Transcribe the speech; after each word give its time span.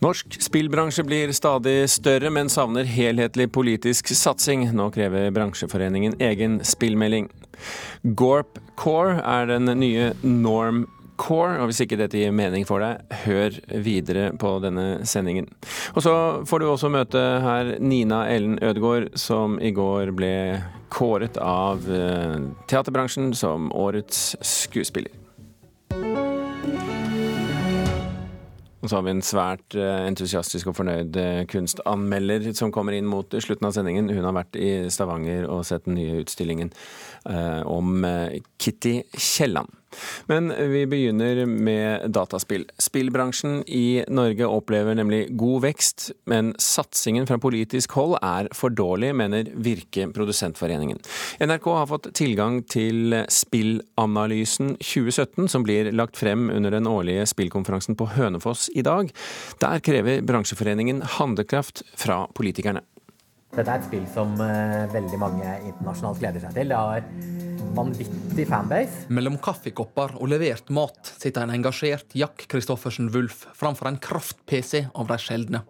Norsk 0.00 0.42
spillbransje 0.42 1.02
blir 1.04 1.32
stadig 1.36 1.90
større, 1.92 2.30
men 2.32 2.48
savner 2.48 2.86
helhetlig 2.88 3.50
politisk 3.52 4.08
satsing. 4.16 4.62
Nå 4.72 4.86
krever 4.94 5.28
bransjeforeningen 5.36 6.14
egen 6.24 6.54
spillmelding. 6.64 7.28
Gorp 8.16 8.56
Core 8.80 9.18
er 9.20 9.50
den 9.52 9.68
nye 9.76 10.14
Norm 10.24 10.86
Core, 11.20 11.58
og 11.60 11.68
hvis 11.68 11.82
ikke 11.84 12.00
dette 12.00 12.16
gir 12.16 12.32
mening 12.32 12.64
for 12.64 12.80
deg, 12.80 13.04
hør 13.26 13.60
videre 13.84 14.30
på 14.40 14.54
denne 14.64 15.04
sendingen. 15.04 15.52
Og 15.92 16.00
så 16.08 16.16
får 16.48 16.64
du 16.64 16.70
også 16.70 16.88
møte 16.88 17.26
her 17.44 17.76
Nina 17.84 18.24
Ellen 18.32 18.56
Ødegaard, 18.56 19.12
som 19.20 19.60
i 19.60 19.74
går 19.76 20.16
ble 20.16 20.34
kåret 20.88 21.36
av 21.44 21.84
eh, 21.92 22.38
teaterbransjen 22.72 23.34
som 23.36 23.68
årets 23.76 24.30
skuespiller. 24.40 25.19
Og 28.80 28.88
så 28.88 28.96
har 28.96 29.04
vi 29.04 29.12
en 29.12 29.24
svært 29.24 29.76
eh, 29.76 30.06
entusiastisk 30.08 30.70
og 30.70 30.78
fornøyd 30.78 31.16
eh, 31.20 31.42
kunstanmelder 31.50 32.48
som 32.56 32.72
kommer 32.72 32.96
inn 32.96 33.08
mot 33.10 33.36
slutten 33.36 33.68
av 33.68 33.74
sendingen. 33.76 34.08
Hun 34.08 34.24
har 34.24 34.36
vært 34.36 34.56
i 34.56 34.70
Stavanger 34.92 35.44
og 35.52 35.66
sett 35.68 35.84
den 35.88 35.98
nye 36.00 36.22
utstillingen 36.22 36.72
eh, 37.28 37.60
om 37.68 38.00
Kitty 38.60 39.00
Kielland. 39.16 39.79
Men 40.30 40.50
vi 40.72 40.84
begynner 40.86 41.42
med 41.46 42.10
dataspill. 42.14 42.66
Spillbransjen 42.78 43.62
i 43.66 44.04
Norge 44.08 44.46
opplever 44.46 44.94
nemlig 44.98 45.22
god 45.38 45.64
vekst, 45.66 46.10
men 46.30 46.52
satsingen 46.62 47.26
fra 47.28 47.38
politisk 47.42 47.94
hold 47.98 48.16
er 48.22 48.50
for 48.56 48.72
dårlig, 48.74 49.12
mener 49.16 49.50
Virke 49.54 50.06
Produsentforeningen. 50.14 51.00
NRK 51.42 51.68
har 51.80 51.90
fått 51.90 52.10
tilgang 52.18 52.60
til 52.70 53.16
Spillanalysen 53.30 54.76
2017, 54.78 55.48
som 55.50 55.66
blir 55.66 55.92
lagt 55.94 56.20
frem 56.20 56.48
under 56.54 56.74
den 56.74 56.88
årlige 56.90 57.26
spillkonferansen 57.30 57.98
på 57.98 58.10
Hønefoss 58.14 58.68
i 58.74 58.84
dag. 58.86 59.10
Der 59.62 59.82
krever 59.84 60.22
bransjeforeningen 60.26 61.02
handlekraft 61.18 61.84
fra 61.98 62.24
politikerne. 62.36 62.84
Dette 63.50 63.66
er 63.66 63.80
et 63.80 63.86
spill 63.88 64.04
som 64.12 64.36
uh, 64.38 64.86
veldig 64.92 65.18
mange 65.18 65.54
internasjonalt 65.66 66.20
gleder 66.22 66.44
seg 66.44 66.54
til. 66.54 66.70
Det 66.70 66.78
har 66.78 67.06
vanvittig 67.74 68.46
fanbase. 68.50 69.08
Mellom 69.10 69.38
kaffekopper 69.42 70.14
og 70.18 70.30
levert 70.30 70.70
mat 70.74 71.10
sitter 71.16 71.44
en 71.44 71.54
engasjert 71.56 72.14
Jack 72.18 72.46
Christoffersen 72.50 73.10
Wulf 73.14 73.44
framfor 73.58 73.90
en 73.90 73.98
kraft-PC 74.02 74.86
av 74.94 75.10
de 75.10 75.18
sjeldne. 75.22 75.64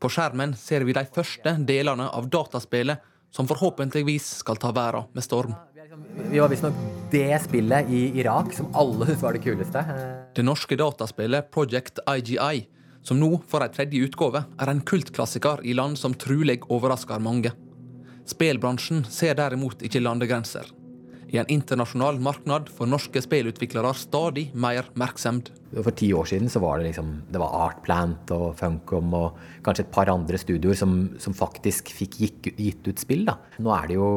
På 0.00 0.10
skjermen 0.12 0.52
ser 0.60 0.84
vi 0.84 0.96
de 0.96 1.04
første 1.08 1.56
delene 1.68 2.08
av 2.12 2.28
dataspillet 2.32 3.04
som 3.32 3.48
forhåpentligvis 3.48 4.28
skal 4.40 4.60
ta 4.60 4.72
verden 4.76 5.08
med 5.16 5.24
storm. 5.24 5.56
Vi 6.30 6.40
var 6.40 6.50
visstnok 6.52 6.76
det 7.12 7.36
spillet 7.44 7.88
i 7.92 8.00
Irak 8.20 8.52
som 8.56 8.68
alle 8.76 9.06
syntes 9.06 9.22
var 9.24 9.36
det 9.36 9.44
kuleste. 9.44 9.84
Det 10.36 10.44
norske 10.44 10.76
dataspillet 10.80 11.52
Project 11.52 12.00
IGI 12.08 12.66
som 13.06 13.20
nå 13.22 13.36
får 13.46 13.66
ei 13.66 13.74
tredje 13.76 14.08
utgave, 14.08 14.42
er 14.58 14.72
en 14.72 14.82
kultklassiker 14.82 15.62
i 15.62 15.76
land 15.78 15.98
som 16.00 16.16
trulig 16.18 16.58
overrasker 16.66 17.22
mange. 17.22 17.52
Spelbransjen 18.26 19.04
ser 19.06 19.38
derimot 19.38 19.84
ikke 19.86 20.02
landegrenser. 20.02 20.72
I 21.26 21.38
en 21.40 21.48
internasjonal 21.50 22.20
marknad 22.22 22.68
får 22.70 22.86
norske 22.86 23.20
spillutviklere 23.22 23.90
stadig 23.98 24.44
mer 24.54 24.86
merksemd. 24.98 25.50
For 25.74 25.94
ti 25.94 26.12
år 26.14 26.28
siden 26.30 26.50
så 26.50 26.62
var 26.62 26.78
det 26.78 26.88
liksom 26.88 27.10
det 27.30 27.40
var 27.42 27.54
Artplant 27.64 28.30
og 28.34 28.46
Funcom 28.58 29.14
og 29.18 29.40
kanskje 29.66 29.86
et 29.86 29.92
par 29.94 30.10
andre 30.12 30.38
studioer 30.38 30.78
som, 30.78 30.94
som 31.22 31.34
faktisk 31.34 31.90
fikk 31.94 32.20
gitt, 32.22 32.50
gitt 32.54 32.86
ut 32.86 33.02
spill. 33.02 33.26
da. 33.26 33.36
Nå 33.58 33.74
er 33.74 33.90
det 33.90 33.98
jo 33.98 34.10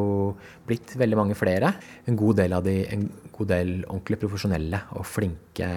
blitt 0.70 0.94
veldig 1.02 1.17
mange 1.17 1.38
flere. 1.38 1.73
En 2.10 2.17
god 2.20 2.42
del 2.44 2.58
av 2.58 2.66
de, 2.66 2.78
en 2.94 3.10
god 3.40 3.52
del 3.54 3.73
ordentlig 3.88 4.20
profesjonelle 4.22 4.82
og 5.00 5.08
flinke 5.08 5.70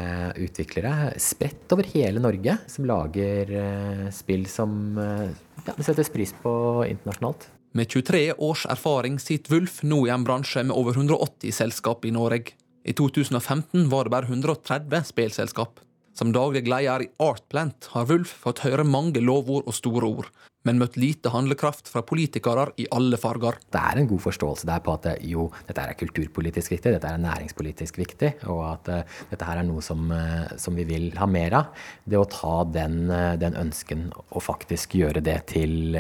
utviklere 0.43 1.13
spredt 1.23 1.73
over 1.75 1.89
hele 1.95 2.23
Norge, 2.23 2.59
som 2.71 2.87
lager 2.89 3.53
uh, 3.55 4.07
spill 4.15 4.49
som 4.51 4.99
uh, 4.99 5.29
ja, 5.63 5.75
det 5.77 5.87
settes 5.87 6.13
pris 6.13 6.35
på 6.43 6.53
internasjonalt. 6.89 7.49
Med 7.73 7.89
23 7.89 8.35
års 8.37 8.67
erfaring 8.69 9.17
sitter 9.23 9.55
Wulf 9.55 9.81
nå 9.87 10.03
i 10.07 10.13
en 10.13 10.27
bransje 10.27 10.65
med 10.67 10.77
over 10.77 10.99
180 10.99 11.55
selskap 11.57 12.05
i 12.05 12.13
Norge. 12.13 12.53
I 12.85 12.93
2015 12.99 13.87
var 13.89 14.05
det 14.05 14.13
bare 14.13 14.29
130 14.29 15.07
spillselskap. 15.09 15.81
Som 16.13 16.29
daglig 16.33 16.67
leder 16.69 17.07
i 17.07 17.13
Artplant 17.25 17.87
har 17.95 18.05
Wulf 18.11 18.35
fått 18.45 18.67
høre 18.67 18.85
mange 18.85 19.21
lovord 19.25 19.65
og 19.65 19.73
store 19.73 20.11
ord, 20.11 20.27
men 20.69 20.77
møtt 20.77 20.99
lite 21.01 21.33
handlekraft 21.33 21.89
fra 21.89 22.03
politikere 22.05 22.67
i 22.77 22.85
alle 22.93 23.17
farger. 23.17 23.57
Det 23.73 23.81
er 23.81 23.99
en 24.03 24.11
god 24.11 24.21
forståelse 24.27 24.69
der 24.69 24.83
på 24.85 24.93
at 24.99 25.09
jo, 25.25 25.47
dette 25.71 25.81
er 25.81 25.97
kulturpolitisk 25.97 26.75
viktig, 26.75 26.93
dette 26.93 27.09
er 27.09 27.25
næringspolitisk 27.25 27.97
viktig, 28.03 28.35
og 28.45 28.61
at 28.69 28.93
uh, 28.93 29.17
dette 29.33 29.49
her 29.49 29.63
er 29.63 29.69
noe 29.71 29.81
som, 29.85 30.05
uh, 30.13 30.53
som, 30.61 30.77
vi 30.77 30.85
vil 30.93 31.09
ha 31.17 31.27
mer 31.27 31.59
av. 31.63 31.83
Det 32.05 32.21
å 32.21 32.29
ta 32.29 32.55
den, 32.69 33.09
den 33.41 33.57
ønsken 33.65 34.11
og 34.21 34.45
faktisk 34.45 34.99
gjøre 35.01 35.25
det 35.25 35.39
til 35.57 35.97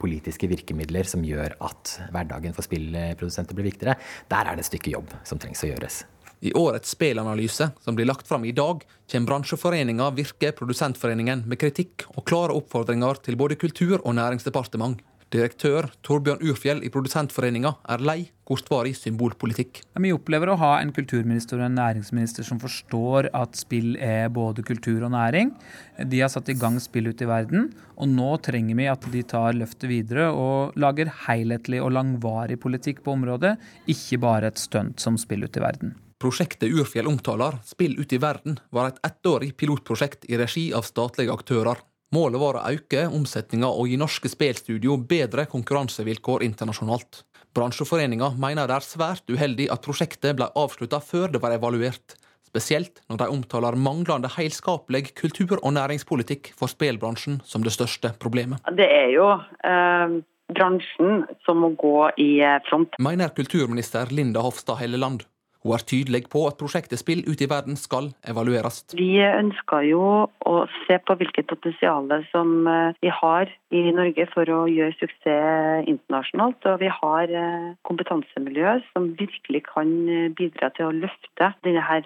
politiske 0.00 0.48
virkemidler 0.52 1.08
som 1.08 1.24
gjør 1.24 1.56
at 1.64 1.98
hverdagen 2.12 2.52
for 2.52 2.68
spillprodusenter 2.68 3.56
blir 3.56 3.72
viktigere, 3.72 3.96
der 4.28 4.44
er 4.44 4.58
det 4.60 4.66
et 4.66 4.74
stykke 4.74 4.98
jobb 4.98 5.16
som 5.24 5.40
trengs 5.40 5.64
å 5.64 5.72
gjøres. 5.72 6.04
I 6.42 6.52
årets 6.58 6.90
spillanalyse, 6.90 7.70
som 7.80 7.94
blir 7.94 8.08
lagt 8.08 8.26
fram 8.28 8.44
i 8.44 8.52
dag, 8.52 8.82
kommer 9.12 9.26
bransjeforeninga 9.30 10.08
Virke 10.16 10.50
Produsentforeningen 10.58 11.44
med 11.46 11.60
kritikk 11.62 12.08
og 12.16 12.26
klare 12.26 12.56
oppfordringer 12.58 13.20
til 13.22 13.38
både 13.38 13.54
Kultur- 13.60 14.02
og 14.02 14.16
Næringsdepartement. 14.18 14.98
Direktør 15.32 15.86
Torbjørn 16.04 16.42
Urfjell 16.42 16.82
i 16.82 16.90
Produsentforeninga 16.92 17.70
er 17.94 18.02
lei 18.02 18.18
kortvarig 18.44 18.96
symbolpolitikk. 18.98 19.84
Vi 20.02 20.10
opplever 20.12 20.50
å 20.50 20.58
ha 20.60 20.72
en 20.82 20.90
kulturminister 20.92 21.62
og 21.62 21.68
en 21.68 21.78
næringsminister 21.78 22.44
som 22.44 22.58
forstår 22.60 23.30
at 23.30 23.56
spill 23.56 23.94
er 24.02 24.26
både 24.34 24.66
kultur 24.66 25.06
og 25.06 25.14
næring. 25.14 25.54
De 26.02 26.20
har 26.20 26.34
satt 26.34 26.50
i 26.50 26.58
gang 26.58 26.82
spill 26.82 27.08
ute 27.14 27.22
i 27.22 27.30
verden, 27.30 27.70
og 27.94 28.10
nå 28.10 28.34
trenger 28.42 28.82
vi 28.82 28.90
at 28.90 29.12
de 29.14 29.22
tar 29.22 29.54
løftet 29.56 29.88
videre 29.94 30.32
og 30.34 30.74
lager 30.74 31.14
helhetlig 31.28 31.80
og 31.80 31.94
langvarig 31.94 32.58
politikk 32.60 33.06
på 33.06 33.14
området, 33.14 33.56
ikke 33.86 34.20
bare 34.26 34.50
et 34.50 34.60
stunt 34.60 34.98
som 35.00 35.14
spill 35.14 35.46
ute 35.46 35.62
i 35.62 35.70
verden. 35.70 35.94
Prosjektet 36.22 36.70
Urfjell 36.70 37.08
omtaler, 37.10 37.56
Spill 37.64 37.96
ut 37.98 38.12
i 38.12 38.18
verden, 38.22 38.60
var 38.70 38.92
et 38.92 38.98
ettårig 39.02 39.56
pilotprosjekt 39.58 40.28
i 40.30 40.36
regi 40.38 40.68
av 40.70 40.86
statlige 40.86 41.34
aktører. 41.34 41.80
Målet 42.14 42.38
var 42.38 42.60
å 42.60 42.62
øke 42.68 43.08
omsetninga 43.10 43.66
og 43.66 43.90
gi 43.90 43.96
norske 43.98 44.30
spillstudio 44.30 45.00
bedre 45.10 45.48
konkurransevilkår 45.50 46.44
internasjonalt. 46.46 47.24
Bransjeforeninga 47.58 48.28
mener 48.38 48.70
det 48.70 48.76
er 48.76 48.86
svært 48.86 49.34
uheldig 49.34 49.66
at 49.74 49.82
prosjektet 49.82 50.38
ble 50.38 50.46
avslutta 50.62 51.02
før 51.02 51.34
det 51.34 51.42
var 51.42 51.56
evaluert. 51.56 52.14
Spesielt 52.46 53.02
når 53.10 53.24
de 53.24 53.30
omtaler 53.40 53.80
manglende 53.88 54.30
helskapelig 54.36 55.16
kultur- 55.18 55.58
og 55.58 55.74
næringspolitikk 55.74 56.52
for 56.54 56.70
spillbransjen 56.70 57.42
som 57.42 57.66
det 57.66 57.74
største 57.74 58.14
problemet. 58.22 58.62
Det 58.78 58.86
er 58.86 59.10
jo 59.16 59.26
eh, 59.66 60.20
bransjen 60.54 61.26
som 61.42 61.64
må 61.64 61.74
gå 61.82 61.98
i 62.22 62.30
front. 62.70 62.94
Mener 63.02 63.34
kulturminister 63.34 64.14
Linda 64.14 64.46
Hofstad 64.46 64.78
Helleland. 64.84 65.26
Hun 65.62 65.76
er 65.76 65.84
tydelig 65.86 66.24
på 66.32 66.42
at 66.48 66.58
prosjektet 66.58 66.98
Spill 66.98 67.22
ut 67.26 67.40
i 67.42 67.48
verden 67.50 67.76
skal 67.78 68.10
evalueres. 68.28 68.82
Vi 68.98 69.20
ønsker 69.22 69.86
jo 69.86 70.02
å 70.26 70.54
se 70.86 70.98
på 71.06 71.16
hvilket 71.20 71.46
potensial 71.50 72.10
som 72.32 72.66
eh, 72.66 72.98
vi 73.02 73.12
har 73.14 73.50
i 73.72 73.82
Norge 73.94 74.26
for 74.32 74.48
å 74.50 74.64
gjøre 74.70 74.94
suksess 74.98 75.86
internasjonalt. 75.90 76.66
Og 76.66 76.80
vi 76.82 76.90
har 76.90 77.30
eh, 77.30 77.68
kompetansemiljø 77.88 78.74
som 78.90 79.12
virkelig 79.18 79.62
kan 79.70 79.92
eh, 80.10 80.28
bidra 80.34 80.72
til 80.76 80.90
å 80.90 80.96
løfte 81.04 81.52
denne 81.66 82.00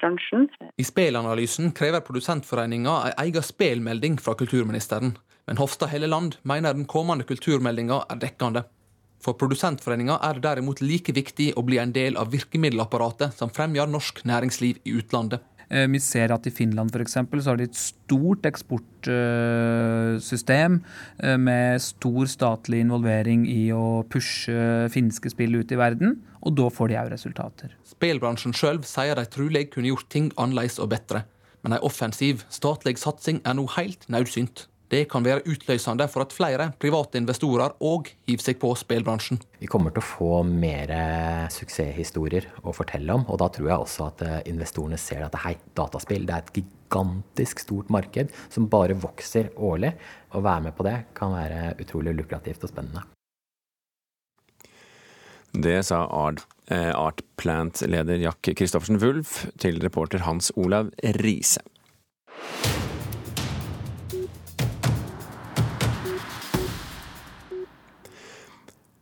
bransjen. 0.00 0.48
I 0.76 0.84
spelanalysen 0.86 1.72
krever 1.76 2.04
Produsentforeninga 2.04 2.98
en 3.08 3.18
egen 3.24 3.44
spelmelding 3.44 4.20
fra 4.20 4.36
kulturministeren. 4.38 5.16
Men 5.48 5.56
Hofstad 5.56 5.88
Helleland 5.88 6.36
mener 6.44 6.76
den 6.76 6.84
kommende 6.84 7.24
kulturmeldinga 7.24 8.02
er 8.12 8.20
dekkende. 8.20 8.68
For 9.22 9.34
Produsentforeninga 9.38 10.18
er 10.22 10.38
det 10.38 10.46
derimot 10.46 10.82
like 10.84 11.12
viktig 11.14 11.52
å 11.58 11.64
bli 11.66 11.80
en 11.82 11.94
del 11.94 12.18
av 12.20 12.30
virkemiddelapparatet 12.32 13.38
som 13.38 13.50
fremjar 13.50 13.90
norsk 13.90 14.22
næringsliv 14.28 14.78
i 14.86 14.94
utlandet. 15.00 15.42
Eh, 15.68 15.84
vi 15.92 16.00
ser 16.00 16.32
at 16.32 16.46
i 16.48 16.52
Finland 16.54 16.96
eksempel, 16.96 17.42
så 17.42 17.50
har 17.50 17.56
de 17.60 17.64
et 17.68 17.76
stort 17.76 18.46
eksportsystem 18.48 20.78
eh, 21.20 21.36
med 21.36 21.82
stor 21.84 22.26
statlig 22.30 22.80
involvering 22.86 23.46
i 23.50 23.72
å 23.74 24.04
pushe 24.08 24.88
finske 24.94 25.30
spill 25.34 25.54
ut 25.60 25.72
i 25.72 25.80
verden, 25.80 26.16
og 26.40 26.56
da 26.56 26.66
får 26.72 26.88
de 26.88 27.00
òg 27.02 27.08
resultater. 27.12 27.68
Spillbransjen 27.84 28.54
sjøl 28.56 28.80
sier 28.86 29.14
de 29.18 29.24
trolig 29.28 29.70
kunne 29.74 29.92
gjort 29.92 30.08
ting 30.08 30.32
annerledes 30.36 30.78
og 30.80 30.88
bedre, 30.94 31.20
men 31.62 31.72
ei 31.76 31.84
offensiv 31.84 32.44
statlig 32.48 32.98
satsing 33.02 33.40
er 33.44 33.54
nå 33.58 33.66
helt 33.76 34.08
nødsynt. 34.08 34.68
Det 34.88 35.02
kan 35.10 35.24
være 35.24 35.44
utløsende 35.44 36.06
for 36.08 36.24
at 36.24 36.32
flere 36.32 36.70
private 36.80 37.20
investorer 37.20 37.74
òg 37.84 38.08
hiver 38.28 38.44
seg 38.44 38.56
på 38.62 38.70
spillbransjen. 38.80 39.36
Vi 39.60 39.68
kommer 39.68 39.92
til 39.92 40.00
å 40.00 40.08
få 40.08 40.30
mer 40.48 40.94
suksesshistorier 41.52 42.48
å 42.64 42.72
fortelle 42.72 43.12
om. 43.12 43.26
Og 43.28 43.36
da 43.42 43.50
tror 43.52 43.68
jeg 43.68 43.84
også 43.84 44.08
at 44.08 44.24
eh, 44.24 44.40
investorene 44.48 44.96
ser 45.00 45.26
at 45.26 45.36
hei, 45.44 45.58
dataspill 45.76 46.24
det 46.24 46.36
er 46.38 46.46
et 46.46 46.62
gigantisk 46.62 47.60
stort 47.66 47.92
marked 47.92 48.32
som 48.48 48.70
bare 48.72 48.96
vokser 48.96 49.52
årlig. 49.60 49.92
Å 50.32 50.44
være 50.44 50.68
med 50.70 50.78
på 50.78 50.88
det 50.88 50.96
kan 51.18 51.36
være 51.36 51.74
utrolig 51.84 52.16
lukrativt 52.16 52.64
og 52.64 52.72
spennende. 52.72 53.04
Det 55.52 55.80
sa 55.84 56.06
Art, 56.12 56.46
eh, 56.72 56.92
Art 56.96 57.20
Plant-leder 57.36 58.24
Jack 58.24 58.54
Christoffersen 58.56 59.00
Wulf 59.04 59.42
til 59.60 59.80
reporter 59.84 60.24
Hans 60.24 60.48
Olav 60.56 60.94
Riise. 61.20 61.60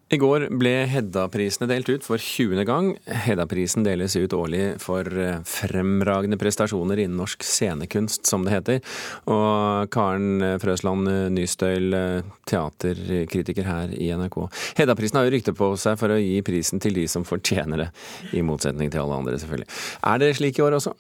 I 0.06 0.20
går 0.22 0.44
ble 0.54 0.70
Hedda-prisene 0.86 1.66
delt 1.66 1.88
ut 1.90 2.04
for 2.06 2.22
20. 2.22 2.60
gang. 2.68 2.92
Hedda-prisen 3.10 3.82
deles 3.82 4.14
ut 4.14 4.36
årlig 4.38 4.76
for 4.78 5.02
eh, 5.02 5.40
fremragende 5.50 6.38
prestasjoner 6.38 7.02
innen 7.02 7.18
norsk 7.18 7.42
scenekunst, 7.42 8.22
som 8.30 8.44
det 8.46 8.54
heter. 8.54 8.78
Og 9.26 9.90
Karen 9.90 10.60
Frøsland 10.62 11.10
Nystøyl, 11.34 11.98
teaterkritiker 12.46 13.66
her 13.66 13.96
i 13.98 14.12
NRK. 14.14 14.38
Hedda-prisen 14.78 15.18
har 15.18 15.26
jo 15.26 15.34
rykte 15.34 15.56
på 15.58 15.72
seg 15.74 15.98
for 15.98 16.14
å 16.14 16.22
gi 16.22 16.38
prisen 16.46 16.78
til 16.78 16.94
de 17.02 17.08
som 17.10 17.26
fortjener 17.26 17.88
det, 17.88 17.90
i 18.30 18.46
motsetning 18.46 18.94
til 18.94 19.02
alle 19.02 19.18
andre, 19.18 19.42
selvfølgelig. 19.42 19.70
Er 20.06 20.22
det 20.22 20.32
slik 20.38 20.62
i 20.62 20.68
år 20.68 20.78
også? 20.78 20.94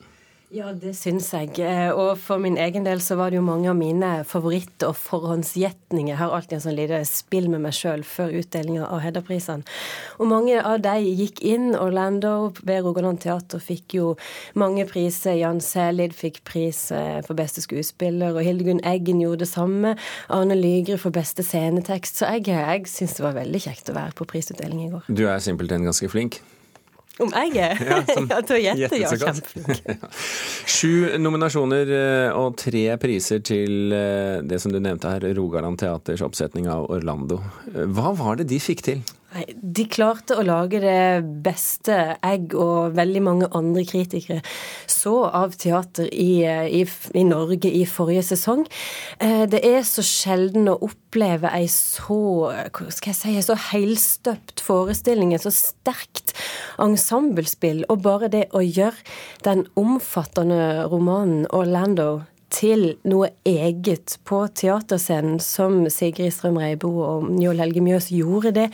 Ja, 0.54 0.68
det 0.70 0.92
syns 0.94 1.26
jeg. 1.34 1.56
Eh, 1.58 1.88
og 1.90 2.20
for 2.22 2.38
min 2.38 2.54
egen 2.62 2.84
del 2.86 3.00
så 3.02 3.16
var 3.18 3.32
det 3.32 3.40
jo 3.40 3.42
mange 3.42 3.66
av 3.66 3.74
mine 3.74 4.10
favoritt- 4.22 4.84
og 4.86 4.94
forhåndsgjetninger. 4.94 6.12
Jeg 6.12 6.20
har 6.20 6.30
alltid 6.30 6.58
en 6.60 6.62
sånn 6.68 6.76
lite 6.78 7.00
spill 7.10 7.48
med 7.50 7.64
meg 7.64 7.74
sjøl 7.74 8.04
før 8.06 8.30
utdelinga 8.38 8.86
av 8.86 9.02
Hedda-prisene. 9.02 9.66
Og 10.22 10.30
mange 10.30 10.62
av 10.62 10.78
de 10.86 10.94
gikk 11.02 11.42
inn. 11.42 11.74
Orlando 11.74 12.52
ved 12.62 12.86
Rogaland 12.86 13.24
Teater 13.26 13.58
fikk 13.58 13.98
jo 13.98 14.14
mange 14.54 14.86
priser. 14.86 15.34
Jan 15.40 15.58
Selid 15.58 16.14
fikk 16.14 16.44
pris 16.46 16.92
eh, 16.94 17.18
for 17.26 17.34
beste 17.34 17.66
skuespiller, 17.66 18.38
og 18.38 18.46
Hildegunn 18.46 18.84
Eggen 18.86 19.24
gjorde 19.24 19.42
det 19.42 19.50
samme. 19.50 19.96
Arne 20.30 20.54
Lygre 20.54 21.00
for 21.02 21.10
beste 21.10 21.42
scenetekst. 21.42 22.22
Så 22.22 22.30
jeg, 22.36 22.46
jeg 22.54 22.86
syns 22.86 23.18
det 23.18 23.26
var 23.26 23.40
veldig 23.42 23.66
kjekt 23.66 23.90
å 23.90 23.98
være 23.98 24.14
på 24.14 24.30
prisutdeling 24.30 24.86
i 24.86 24.92
går. 24.94 25.10
Du 25.10 25.26
er 25.26 25.42
simpelthen 25.42 25.90
ganske 25.90 26.06
flink? 26.12 26.38
Om 27.22 27.32
jeg 27.32 27.52
er? 27.56 27.78
Ja, 27.86 28.00
ja 28.32 28.40
til 28.44 28.56
å 28.56 28.60
gjette, 28.60 28.98
ja. 29.00 29.10
Kjempeflink. 29.16 30.02
Sju 30.68 31.16
nominasjoner 31.22 31.92
eh, 31.96 32.36
og 32.36 32.58
tre 32.60 32.84
priser 33.00 33.40
til 33.46 33.94
eh, 33.96 34.42
det 34.44 34.60
som 34.62 34.74
du 34.74 34.80
nevnte 34.82 35.14
her, 35.14 35.24
Rogaland 35.36 35.80
Teaters 35.80 36.24
oppsetning 36.26 36.68
av 36.72 36.90
Orlando. 36.92 37.40
Eh, 37.72 37.86
hva 37.96 38.12
var 38.18 38.40
det 38.40 38.50
de 38.52 38.60
fikk 38.60 38.84
til? 38.90 39.04
Nei, 39.36 39.44
De 39.60 39.84
klarte 39.90 40.38
å 40.38 40.44
lage 40.46 40.78
det 40.80 41.24
beste 41.44 41.96
jeg 42.14 42.54
og 42.56 42.94
veldig 42.96 43.22
mange 43.24 43.48
andre 43.56 43.82
kritikere 43.84 44.40
så 44.88 45.26
av 45.28 45.56
teater 45.60 46.08
i, 46.08 46.40
i, 46.46 46.82
i 47.12 47.24
Norge 47.26 47.68
i 47.68 47.82
forrige 47.88 48.24
sesong. 48.30 48.64
Det 49.20 49.60
er 49.60 49.82
så 49.86 50.04
sjelden 50.06 50.70
å 50.72 50.78
oppleve 50.86 51.50
ei 51.52 51.66
så 51.72 52.18
hva 52.48 52.88
skal 52.94 53.12
jeg 53.12 53.18
si, 53.18 53.34
så 53.44 53.58
helstøpt 53.68 54.62
forestilling, 54.64 55.34
et 55.36 55.44
så 55.44 55.52
sterkt 55.52 56.32
ensemblespill. 56.82 57.84
Og 57.92 58.00
bare 58.06 58.32
det 58.32 58.46
å 58.56 58.64
gjøre 58.64 58.96
den 59.44 59.66
omfattende 59.76 60.86
romanen 60.88 61.44
'Orlando' 61.50 62.24
til 62.52 62.84
noe 63.08 63.30
eget 63.48 64.16
på 64.28 64.42
teaterscenen, 64.54 65.40
som 65.42 65.84
Sigrid 65.92 66.34
Strøm 66.34 66.58
Reibo 66.62 66.90
og 67.02 67.28
Njål 67.34 67.62
Helge 67.64 67.82
Mjøs 67.84 68.10
gjorde 68.14 68.54
det. 68.56 68.66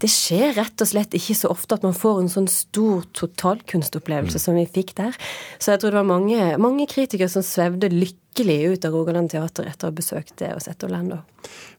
Det 0.00 0.10
skjer 0.12 0.56
rett 0.58 0.84
og 0.84 0.90
slett 0.90 1.16
ikke 1.18 1.36
så 1.36 1.52
ofte 1.52 1.78
at 1.78 1.86
man 1.86 1.96
får 1.96 2.22
en 2.22 2.32
sånn 2.32 2.50
stor 2.50 3.04
totalkunstopplevelse 3.18 4.40
mm. 4.40 4.44
som 4.46 4.58
vi 4.58 4.66
fikk 4.78 4.94
der. 5.00 5.18
Så 5.58 5.74
jeg 5.74 5.82
tror 5.82 5.92
det 5.92 6.00
var 6.00 6.12
mange, 6.14 6.52
mange 6.62 6.88
kritikere 6.90 7.30
som 7.32 7.44
svevde 7.46 7.92
lykkelig 8.38 8.64
ut 8.64 8.84
av 8.84 8.92
Rogaland 8.92 9.30
teater 9.30 9.66
etter 9.66 9.88
å 9.88 9.90
ha 9.90 9.94
besøkt 9.94 10.36
det 10.38 10.52
og 10.54 10.62
sett 10.62 10.82
Orlando. 10.84 11.18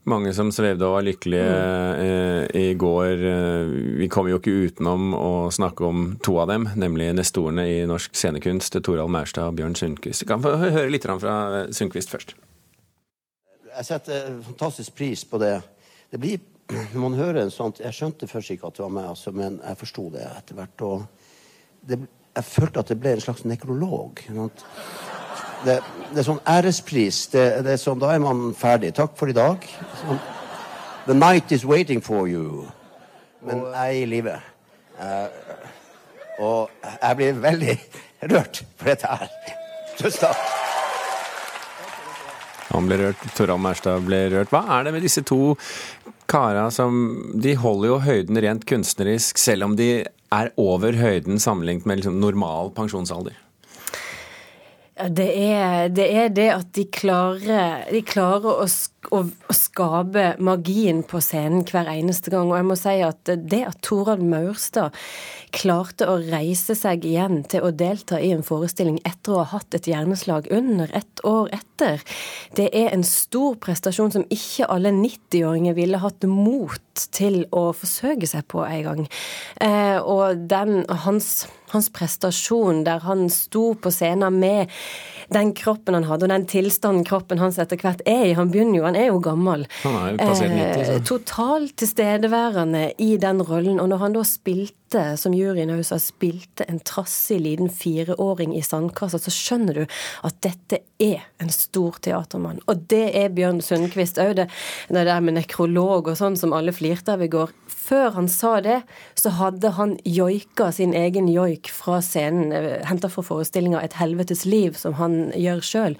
Mange 0.09 0.33
som 0.33 0.51
svevde 0.51 0.85
og 0.87 0.97
var 0.97 1.05
lykkelige 1.07 1.45
mm. 1.45 2.01
eh, 2.03 2.59
i 2.59 2.73
går. 2.73 3.23
Eh, 3.31 3.71
vi 4.01 4.09
kommer 4.11 4.33
jo 4.33 4.39
ikke 4.39 4.55
utenom 4.67 5.13
å 5.15 5.49
snakke 5.51 5.85
om 5.85 6.17
to 6.23 6.35
av 6.41 6.49
dem, 6.51 6.69
nemlig 6.75 7.11
nestorene 7.15 7.65
i 7.67 7.79
norsk 7.87 8.15
scenekunst, 8.15 8.75
Torald 8.83 9.11
Maurstad 9.13 9.47
og 9.47 9.59
Bjørn 9.59 9.75
Sundquist. 9.75 10.23
Vi 10.23 10.29
kan 10.29 10.43
få 10.43 10.55
høre 10.59 10.89
litt 10.91 11.07
fra 11.07 11.65
Sundquist 11.71 12.11
først. 12.11 12.35
Jeg 13.69 13.87
setter 13.87 14.39
fantastisk 14.43 14.95
pris 14.97 15.23
på 15.23 15.39
det. 15.39 15.55
Det 16.11 16.19
blir, 16.19 16.41
når 16.93 16.99
man 16.99 17.19
hører 17.19 17.43
en 17.43 17.53
sånt 17.53 17.79
Jeg 17.79 17.95
skjønte 17.95 18.27
først 18.27 18.51
ikke 18.51 18.67
at 18.67 18.79
det 18.79 18.83
var 18.83 18.95
meg, 18.97 19.11
altså, 19.13 19.31
men 19.31 19.61
jeg 19.63 19.79
forsto 19.79 20.09
det 20.15 20.25
etter 20.27 20.59
hvert. 20.59 20.83
Og 20.83 21.87
det, 21.87 22.01
jeg 22.35 22.49
følte 22.49 22.83
at 22.83 22.91
det 22.91 22.99
ble 22.99 23.15
en 23.15 23.23
slags 23.23 23.45
nekrolog. 23.47 24.19
Sånn 24.27 24.51
det, 25.65 25.79
det, 26.11 26.19
er 26.21 26.27
sånn 26.27 26.41
ærespris. 26.47 27.21
Det, 27.33 27.45
det, 27.65 27.75
er 27.75 27.81
sånn, 27.81 27.99
da 28.01 28.13
er 28.15 28.21
man 28.23 28.49
ferdig. 28.57 28.93
Takk 28.97 29.15
for 29.19 29.31
i 29.31 29.35
dag. 29.35 29.65
Sånn, 30.03 30.21
The 31.09 31.15
night 31.17 31.51
is 31.51 31.65
waiting 31.65 32.03
for 32.05 32.27
you. 32.29 32.67
Men 33.45 33.63
jeg 33.71 33.79
er 33.79 33.97
i 33.97 34.05
live. 34.09 34.35
Uh, 34.99 35.27
og 36.39 36.85
jeg 36.85 37.19
blir 37.19 37.39
veldig 37.43 37.75
rørt 38.31 38.61
for 38.77 38.91
dette 38.91 39.09
her. 39.09 39.31
Tusen 39.97 40.27
takk. 40.27 40.43
Han 42.69 42.85
ble 42.85 42.99
rørt, 43.01 43.23
Torald 43.33 43.63
Maurstad 43.63 44.05
ble 44.05 44.21
rørt. 44.35 44.53
Hva 44.53 44.61
er 44.77 44.85
det 44.85 44.93
med 44.93 45.03
disse 45.07 45.23
to 45.25 45.55
kara 46.29 46.67
som 46.69 46.99
De 47.41 47.55
holder 47.57 47.89
jo 47.89 48.01
høyden 48.05 48.37
rent 48.45 48.67
kunstnerisk, 48.69 49.41
selv 49.41 49.65
om 49.65 49.77
de 49.79 50.05
er 50.05 50.51
over 50.61 50.93
høyden 50.93 51.41
sammenlignet 51.41 51.89
med 51.89 52.03
liksom 52.03 52.19
normal 52.21 52.69
pensjonsalder? 52.77 53.33
Det 54.99 55.29
er, 55.31 55.87
det 55.95 56.05
er, 56.11 56.27
det 56.35 56.47
at 56.51 56.71
de 56.75 56.83
klarer, 56.91 57.85
de 57.87 58.01
klarer 58.03 58.49
å, 58.51 58.65
å, 59.15 59.19
å, 59.23 59.53
skape 59.55 60.33
magien 60.43 61.05
på 61.07 61.21
scenen 61.23 61.63
hver 61.63 61.87
eneste 61.87 62.33
gang. 62.33 62.49
Og 62.51 62.57
jeg 62.59 62.67
må 62.67 62.75
si 62.75 62.95
at 63.07 63.31
det 63.31 63.61
at 63.69 63.79
Torald 63.85 64.25
Maurstad 64.27 64.97
klarte 65.55 66.09
å 66.11 66.17
reise 66.19 66.75
seg 66.75 67.07
igjen 67.07 67.45
til 67.49 67.63
å 67.63 67.71
delta 67.71 68.19
i 68.19 68.33
en 68.35 68.43
forestilling 68.43 68.99
etter 69.07 69.37
å 69.37 69.39
ha 69.45 69.47
hatt 69.53 69.77
et 69.77 69.87
hjerneslag 69.87 70.49
under 70.51 70.91
ett 70.91 71.23
år 71.23 71.47
etter, 71.55 72.03
det 72.59 72.67
er 72.75 72.91
en 72.91 73.05
stor 73.07 73.55
prestasjon 73.63 74.11
som 74.17 74.27
ikke 74.27 74.67
alle 74.67 74.91
90-åringer 74.95 75.77
ville 75.79 76.01
hatt 76.03 76.27
mot 76.27 77.07
til 77.15 77.45
å 77.55 77.69
forsøke 77.71 78.27
seg 78.27 78.45
på 78.51 78.65
en 78.67 78.83
gang. 78.83 79.07
Eh, 79.63 79.97
og 80.03 80.43
den, 80.51 80.83
hans 81.05 81.47
hans 81.75 81.89
prestasjon, 81.93 82.83
der 82.87 83.03
han 83.05 83.27
sto 83.33 83.73
på 83.79 83.91
scenen 83.93 84.39
med 84.39 84.71
den 85.29 85.53
kroppen 85.53 85.93
han 85.93 86.07
hadde, 86.09 86.25
og 86.25 86.33
den 86.33 86.47
tilstanden 86.49 87.05
kroppen 87.07 87.41
hans 87.41 87.59
etter 87.61 87.79
hvert 87.81 88.01
er 88.09 88.25
i. 88.31 88.33
Han 88.37 88.49
begynner 88.53 88.79
jo, 88.79 88.87
han 88.87 88.97
er 88.97 89.11
jo 89.11 89.21
gammel. 89.23 89.65
Han 89.83 89.97
er 89.99 90.11
jo 90.15 90.19
passert 90.23 90.55
90, 90.55 90.83
så. 90.87 90.95
Eh, 90.95 91.05
totalt 91.05 91.75
tilstedeværende 91.81 92.83
i 92.97 93.11
den 93.21 93.43
rollen. 93.45 93.79
Og 93.79 93.91
når 93.91 94.03
han 94.03 94.17
da 94.17 94.25
spilte, 94.25 95.03
som 95.21 95.35
juryen 95.37 95.69
også 95.75 95.91
sa, 95.91 95.99
spilte 96.01 96.65
en 96.65 96.81
trassig 96.81 97.37
liten 97.43 97.69
fireåring 97.69 98.55
i 98.57 98.63
sandkassa, 98.65 99.21
så 99.21 99.33
skjønner 99.33 99.83
du 99.83 99.99
at 100.25 100.41
dette 100.45 100.81
er 100.97 101.21
en 101.43 101.53
stor 101.53 102.01
teatermann. 102.01 102.63
Og 102.65 102.87
det 102.89 103.05
er 103.19 103.29
Bjørn 103.33 103.61
Sundquist 103.65 104.17
òg. 104.21 104.33
Det, 104.41 104.49
det 104.89 105.05
der 105.05 105.21
med 105.21 105.37
nekrolog 105.37 106.09
og 106.09 106.17
sånn 106.17 106.39
som 106.39 106.57
alle 106.57 106.73
flirte 106.73 107.13
av 107.13 107.21
i 107.25 107.29
går. 107.29 107.53
Før 107.89 108.13
han 108.13 108.27
sa 108.29 108.59
det, 108.61 108.81
så 109.17 109.31
hadde 109.39 109.71
han 109.79 109.95
joika 110.05 110.69
sin 110.75 110.93
egen 110.97 111.29
joik 111.31 111.71
fra 111.73 111.99
scenen, 112.05 112.51
eh, 112.53 112.85
henta 112.85 113.09
fra 113.09 113.23
forestillinga 113.25 113.81
'Et 113.81 113.97
helvetes 113.97 114.45
liv', 114.45 114.77
som 114.77 114.93
han 114.93 115.31
gjør 115.33 115.61
sjøl. 115.65 115.97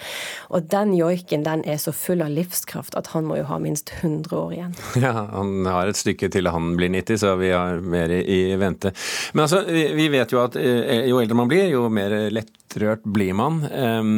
Og 0.50 0.70
den 0.70 0.94
joiken 0.94 1.44
den 1.44 1.64
er 1.66 1.78
så 1.82 1.92
full 1.92 2.22
av 2.22 2.30
livskraft 2.30 2.96
at 2.96 3.08
han 3.08 3.26
må 3.26 3.38
jo 3.38 3.48
ha 3.50 3.58
minst 3.60 3.90
100 4.02 4.38
år 4.38 4.54
igjen. 4.54 4.76
Ja, 5.10 5.14
han 5.32 5.66
har 5.66 5.88
et 5.88 5.98
stykke 5.98 6.30
til 6.30 6.48
han 6.52 6.76
blir 6.78 6.90
90, 6.90 7.18
så 7.18 7.36
vi 7.40 7.50
har 7.50 7.80
mer 7.82 8.10
i 8.10 8.56
vente. 8.60 8.92
Men 9.34 9.48
altså, 9.48 9.64
vi 9.66 10.10
vet 10.12 10.32
jo 10.32 10.44
at 10.44 10.56
eh, 10.60 11.08
jo 11.10 11.22
eldre 11.22 11.36
man 11.36 11.50
blir, 11.50 11.70
jo 11.72 11.88
mer 11.90 12.30
lettrørt 12.70 13.04
blir 13.04 13.34
man. 13.34 13.64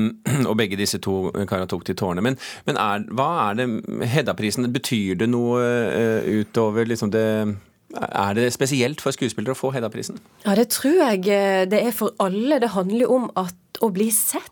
Og 0.49 0.57
begge 0.57 0.77
disse 0.77 0.99
to 0.99 1.31
karene 1.47 1.67
tok 1.67 1.85
til 1.85 1.95
tårnet. 1.95 2.23
Men, 2.23 2.37
men 2.65 2.77
er, 2.77 3.05
hva 3.11 3.49
er 3.49 3.59
det 3.59 3.67
Hedda-prisen, 4.07 4.71
betyr 4.71 5.15
det 5.19 5.29
noe 5.29 5.61
eh, 5.63 6.41
utover 6.41 6.85
liksom 6.85 7.11
det 7.11 7.57
er 7.91 8.33
det 8.37 8.53
spesielt 8.55 9.01
for 9.03 9.11
skuespillere 9.11 9.51
å 9.51 9.59
få 9.59 9.73
Hedda-prisen? 9.75 10.19
Ja, 10.45 10.55
det 10.55 10.69
tror 10.71 10.95
jeg 10.95 11.27
eh, 11.27 11.65
det 11.67 11.81
er 11.83 11.91
for 11.91 12.15
alle. 12.23 12.61
Det 12.63 12.71
handler 12.71 13.11
om 13.11 13.29
at, 13.35 13.55
å 13.83 13.91
bli 13.91 14.07
sett 14.15 14.51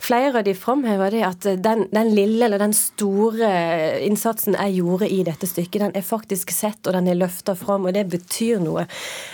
Flere 0.00 0.38
av 0.38 0.44
de 0.44 0.54
framhever 0.54 1.10
det 1.10 1.22
at 1.26 1.46
den, 1.62 1.84
den, 1.92 2.10
lille 2.14 2.46
eller 2.46 2.58
den 2.58 2.72
store 2.74 3.50
innsatsen 4.02 4.56
jeg 4.56 4.78
gjorde 4.80 5.08
i 5.12 5.20
dette 5.26 5.46
stykket, 5.46 5.82
den 5.84 5.96
er 5.98 6.06
faktisk 6.06 6.52
sett 6.54 6.86
og 6.88 6.96
den 6.96 7.10
er 7.10 7.18
løfta 7.20 7.54
fram, 7.58 7.86
og 7.86 7.94
det 7.94 8.06
betyr 8.10 8.62
noe. 8.62 8.86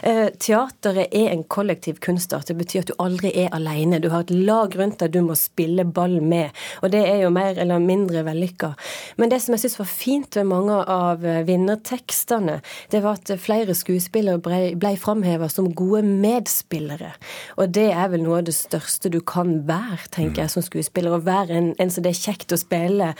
Eh, 0.02 0.28
teateret 0.42 1.14
er 1.14 1.30
en 1.32 1.44
kollektiv 1.44 2.00
kunstart. 2.04 2.49
Det 2.50 2.58
betyr 2.58 2.82
at 2.82 2.90
du 2.90 2.96
aldri 3.02 3.32
er 3.44 3.54
alene. 3.56 4.00
Du 4.02 4.11
har 4.12 4.26
et 4.26 4.35
lag 4.35 4.75
rundt 4.76 4.99
deg 5.00 5.14
du 5.14 5.23
må 5.25 5.37
spille 5.38 5.87
ball 5.87 6.18
med, 6.20 6.50
og 6.82 6.92
det 6.94 7.04
er 7.06 7.23
jo 7.25 7.32
mer 7.35 7.58
eller 7.62 7.82
mindre 7.82 8.25
vellykka. 8.26 8.73
Men 9.20 9.32
det 9.32 9.40
som 9.44 9.54
jeg 9.54 9.64
syns 9.64 9.78
var 9.80 9.90
fint 9.92 10.40
ved 10.40 10.49
mange 10.50 10.80
av 10.82 11.23
vinnertekstene, 11.23 12.58
det 12.92 13.02
var 13.04 13.20
at 13.20 13.32
flere 13.40 13.76
skuespillere 13.76 14.42
ble, 14.42 14.61
ble 14.78 14.94
framheva 15.00 15.49
som 15.52 15.70
gode 15.76 16.02
medspillere. 16.06 17.14
Og 17.61 17.73
det 17.76 17.88
er 17.92 18.11
vel 18.12 18.25
noe 18.26 18.40
av 18.42 18.49
det 18.49 18.56
største 18.56 19.12
du 19.12 19.20
kan 19.25 19.61
være 19.68 20.15
tenker 20.16 20.44
jeg, 20.44 20.54
som 20.56 20.64
skuespiller. 20.64 21.14
Å 21.16 21.23
være 21.25 21.56
en, 21.56 21.70
en 21.82 21.92
som 21.92 22.04
det 22.04 22.14
er 22.14 22.20
kjekt 22.20 22.54
å 22.56 22.61
spille 22.61 23.12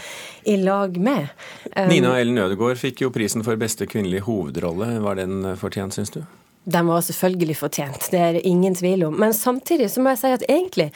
i 0.49 0.57
lag 0.63 0.97
med. 0.99 1.31
Um, 1.73 1.93
Nina 1.93 2.17
Ellen 2.21 2.41
Ødegaard 2.43 2.81
fikk 2.81 3.05
jo 3.07 3.13
prisen 3.15 3.47
for 3.47 3.61
beste 3.61 3.89
kvinnelige 3.91 4.27
hovedrolle. 4.27 4.97
Var 5.05 5.23
den 5.23 5.53
fortjent, 5.61 5.97
syns 5.97 6.15
du? 6.17 6.23
Den 6.67 6.89
var 6.91 7.05
selvfølgelig 7.07 7.57
fortjent. 7.61 8.09
Det 8.11 8.19
er 8.21 8.33
det 8.37 8.43
ingen 8.49 8.75
tvil 8.75 9.05
om. 9.07 9.15
Men 9.21 9.35
samtidig 9.35 9.87
så 9.93 10.03
må 10.03 10.13
jeg 10.13 10.21
si 10.23 10.33
at 10.35 10.45
egentlig 10.51 10.89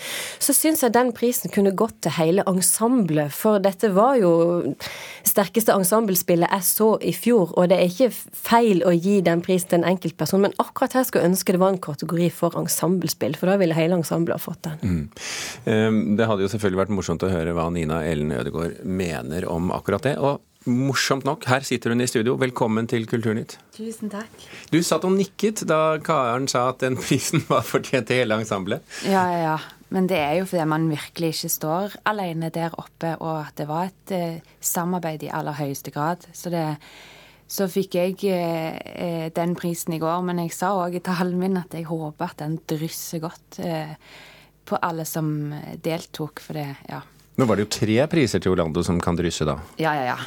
så 0.43 0.55
syns 0.57 0.83
jeg 0.83 0.95
den 0.97 1.13
prisen 1.15 1.53
kunne 1.55 1.71
gått 1.79 2.01
til 2.03 2.17
hele 2.17 2.45
ensemblet. 2.51 3.31
For 3.35 3.63
dette 3.63 3.93
var 3.95 4.19
jo 4.19 4.33
sterkeste 5.27 5.77
ensemblespillet 5.77 6.51
jeg 6.51 6.67
så 6.67 6.91
i 7.07 7.15
fjor, 7.15 7.55
og 7.55 7.71
det 7.71 7.79
er 7.79 7.87
ikke 7.87 8.11
feil 8.35 8.83
å 8.83 8.95
gi 8.97 9.21
den 9.27 9.45
prisen 9.47 9.71
til 9.71 9.81
en 9.81 9.89
enkeltperson, 9.93 10.43
men 10.43 10.57
akkurat 10.63 10.99
her 10.99 11.07
skulle 11.07 11.25
jeg 11.25 11.35
ønske 11.37 11.55
det 11.55 11.63
var 11.63 11.75
en 11.75 11.83
kategori 11.87 12.31
for 12.35 12.59
ensemblespill, 12.59 13.39
for 13.39 13.53
da 13.53 13.59
ville 13.61 13.79
hele 13.79 14.01
ensemblet 14.01 14.41
ha 14.41 14.43
fått 14.43 14.65
den. 14.67 14.83
Mm. 14.83 15.25
Ehm, 15.71 16.03
det 16.19 16.27
hadde 16.27 16.47
jo 16.47 16.51
selvfølgelig 16.51 16.85
vært 16.85 16.95
morsomt 16.99 17.27
å 17.27 17.31
høre 17.31 17.55
hva 17.55 17.71
Nina 17.71 18.03
Ellen 18.09 18.35
Ødegaard 18.35 18.83
mener 18.83 19.47
om 19.51 19.71
akkurat 19.77 20.11
det. 20.11 20.19
og 20.19 20.41
Morsomt 20.69 21.25
nok, 21.25 21.47
her 21.49 21.65
sitter 21.65 21.95
hun 21.95 22.03
i 22.05 22.07
studio. 22.11 22.35
Velkommen 22.37 22.85
til 22.85 23.07
Kulturnytt. 23.09 23.55
Tusen 23.73 24.11
takk. 24.13 24.43
Du 24.69 24.77
satt 24.85 25.07
og 25.09 25.15
nikket 25.17 25.63
da 25.65 25.97
Karen 26.05 26.51
sa 26.53 26.67
at 26.69 26.83
den 26.83 26.99
prisen 27.01 27.41
var 27.49 27.63
fortjent 27.65 28.11
til 28.11 28.19
hele 28.21 28.37
ensemblet. 28.37 28.85
Ja, 29.09 29.23
ja, 29.33 29.39
ja. 29.41 29.55
Men 29.89 30.05
det 30.11 30.19
er 30.21 30.35
jo 30.37 30.49
fordi 30.51 30.67
man 30.69 30.91
virkelig 30.91 31.31
ikke 31.33 31.49
står 31.55 31.95
alene 32.11 32.51
der 32.53 32.77
oppe, 32.77 33.15
og 33.25 33.39
at 33.39 33.55
det 33.57 33.67
var 33.71 33.89
et 33.89 34.13
eh, 34.13 34.51
samarbeid 34.61 35.25
i 35.25 35.31
aller 35.33 35.57
høyeste 35.57 35.95
grad. 35.95 36.27
Så, 36.37 36.53
det, 36.53 36.67
så 37.49 37.65
fikk 37.73 37.97
jeg 37.97 38.19
eh, 38.29 38.77
eh 38.77 39.31
den 39.33 39.55
prisen 39.57 39.97
i 39.97 40.01
går, 40.03 40.21
men 40.29 40.43
jeg 40.45 40.53
sa 40.53 40.75
òg 40.77 40.99
i 40.99 41.01
talen 41.01 41.39
min 41.41 41.57
at 41.57 41.73
jeg 41.73 41.89
håper 41.89 42.35
at 42.35 42.43
den 42.45 42.59
drysser 42.69 43.25
godt 43.25 43.63
eh, 43.65 43.97
på 44.69 44.77
alle 44.77 45.09
som 45.09 45.55
deltok, 45.81 46.45
for 46.45 46.61
det, 46.61 46.69
ja. 46.93 47.01
Nå 47.41 47.49
var 47.49 47.57
det 47.57 47.65
jo 47.65 47.73
tre 47.81 47.97
priser 48.13 48.45
til 48.45 48.53
Orlando 48.53 48.85
som 48.85 49.01
kan 49.01 49.17
drysse, 49.17 49.49
da. 49.49 49.57
Ja, 49.81 49.97
ja, 49.97 50.13
ja 50.13 50.19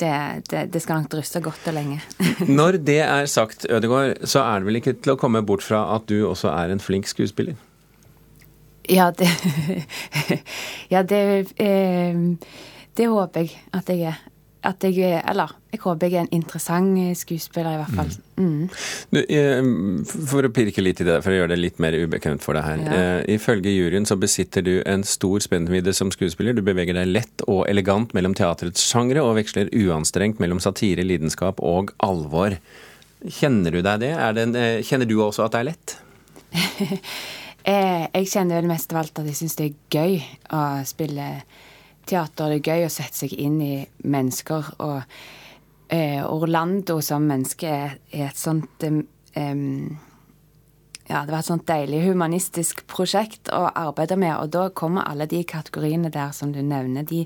det, 0.00 0.14
det, 0.50 0.64
det, 0.72 0.82
skal 0.82 1.02
nok 1.02 1.10
drysse 1.12 1.40
godt 1.42 1.68
og 1.70 1.76
lenge. 1.76 2.00
Når 2.60 2.78
det 2.86 3.00
er 3.04 3.26
sagt, 3.30 3.66
Ødegaard, 3.70 4.24
så 4.24 4.44
er 4.46 4.60
det 4.60 4.70
vel 4.70 4.80
ikke 4.80 4.96
til 4.98 5.14
å 5.14 5.20
komme 5.20 5.44
bort 5.46 5.64
fra 5.64 5.84
at 5.96 6.08
du 6.10 6.22
også 6.28 6.50
er 6.54 6.72
en 6.72 6.82
flink 6.82 7.10
skuespiller? 7.10 7.58
Ja, 8.90 9.10
det 9.14 9.28
Ja, 10.92 11.02
det, 11.06 11.22
eh, 11.62 12.22
det 12.98 13.08
håper 13.08 13.46
jeg 13.46 13.56
at 13.72 13.88
jeg 13.92 14.10
er 14.10 14.20
at 14.62 14.84
jeg 14.86 15.22
Eller 15.28 15.52
jeg 15.72 15.80
håper 15.82 16.06
jeg 16.06 16.18
er 16.18 16.26
en 16.26 16.34
interessant 16.36 17.16
skuespiller, 17.16 17.72
i 17.72 17.80
hvert 17.80 17.94
fall. 17.96 18.10
Mm. 18.36 18.42
Mm. 18.42 18.68
Du, 19.10 19.18
eh, 19.22 19.62
for 20.28 20.44
å 20.44 20.50
pirke 20.52 20.84
litt 20.84 21.00
i 21.00 21.06
det, 21.08 21.16
for 21.24 21.32
å 21.32 21.38
gjøre 21.38 21.54
det 21.54 21.58
litt 21.60 21.80
mer 21.82 21.96
ubekvemt 21.96 22.44
for 22.44 22.58
deg 22.58 22.66
her. 22.66 22.82
Ja. 22.84 22.98
Eh, 22.98 23.34
ifølge 23.36 23.72
juryen 23.72 24.06
så 24.08 24.18
besitter 24.20 24.64
du 24.66 24.74
en 24.86 25.04
stor 25.08 25.40
spennvidde 25.40 25.94
som 25.96 26.12
skuespiller. 26.12 26.54
Du 26.54 26.62
beveger 26.66 26.98
deg 26.98 27.10
lett 27.10 27.44
og 27.48 27.64
elegant 27.70 28.12
mellom 28.16 28.36
teatrets 28.38 28.84
sjangre, 28.84 29.24
og 29.24 29.38
veksler 29.40 29.72
uanstrengt 29.72 30.42
mellom 30.42 30.60
satire, 30.62 31.06
lidenskap 31.06 31.62
og 31.64 31.94
alvor. 32.04 32.58
Kjenner 33.22 33.72
du 33.72 33.82
deg 33.82 34.02
det? 34.02 34.12
det 34.12 34.46
en, 34.48 34.56
uh, 34.58 34.82
kjenner 34.84 35.08
du 35.08 35.16
også 35.22 35.46
at 35.46 35.54
det 35.54 35.62
er 35.62 35.70
lett? 35.72 35.96
jeg 37.64 38.28
kjenner 38.28 38.58
vel 38.60 38.70
mest 38.70 38.92
av 38.92 39.04
alt 39.04 39.22
at 39.22 39.28
jeg 39.30 39.38
syns 39.38 39.56
det 39.56 39.68
er 39.70 39.76
gøy 39.94 40.16
å 40.52 40.64
spille 40.88 41.28
teater. 42.12 42.52
Det 42.52 42.60
er 42.60 42.76
gøy 42.76 42.86
å 42.86 42.92
sette 42.92 43.24
seg 43.24 43.34
inn 43.40 43.58
i 43.64 43.74
mennesker. 44.04 44.72
Og 44.84 45.00
eh, 45.92 46.20
Orlando 46.22 47.00
som 47.04 47.26
menneske 47.28 47.72
er, 47.72 47.98
et 48.12 48.38
sånt 48.38 48.86
um, 48.86 49.02
Ja, 51.08 51.24
det 51.26 51.32
var 51.32 51.40
et 51.40 51.48
sånt 51.48 51.66
deilig 51.68 52.04
humanistisk 52.06 52.84
prosjekt 52.90 53.50
å 53.52 53.64
arbeide 53.68 54.16
med. 54.20 54.36
Og 54.38 54.52
da 54.54 54.68
kommer 54.70 55.08
alle 55.08 55.28
de 55.30 55.42
kategoriene 55.48 56.12
der 56.12 56.32
som 56.36 56.54
du 56.54 56.62
nevner, 56.62 57.04
de, 57.08 57.24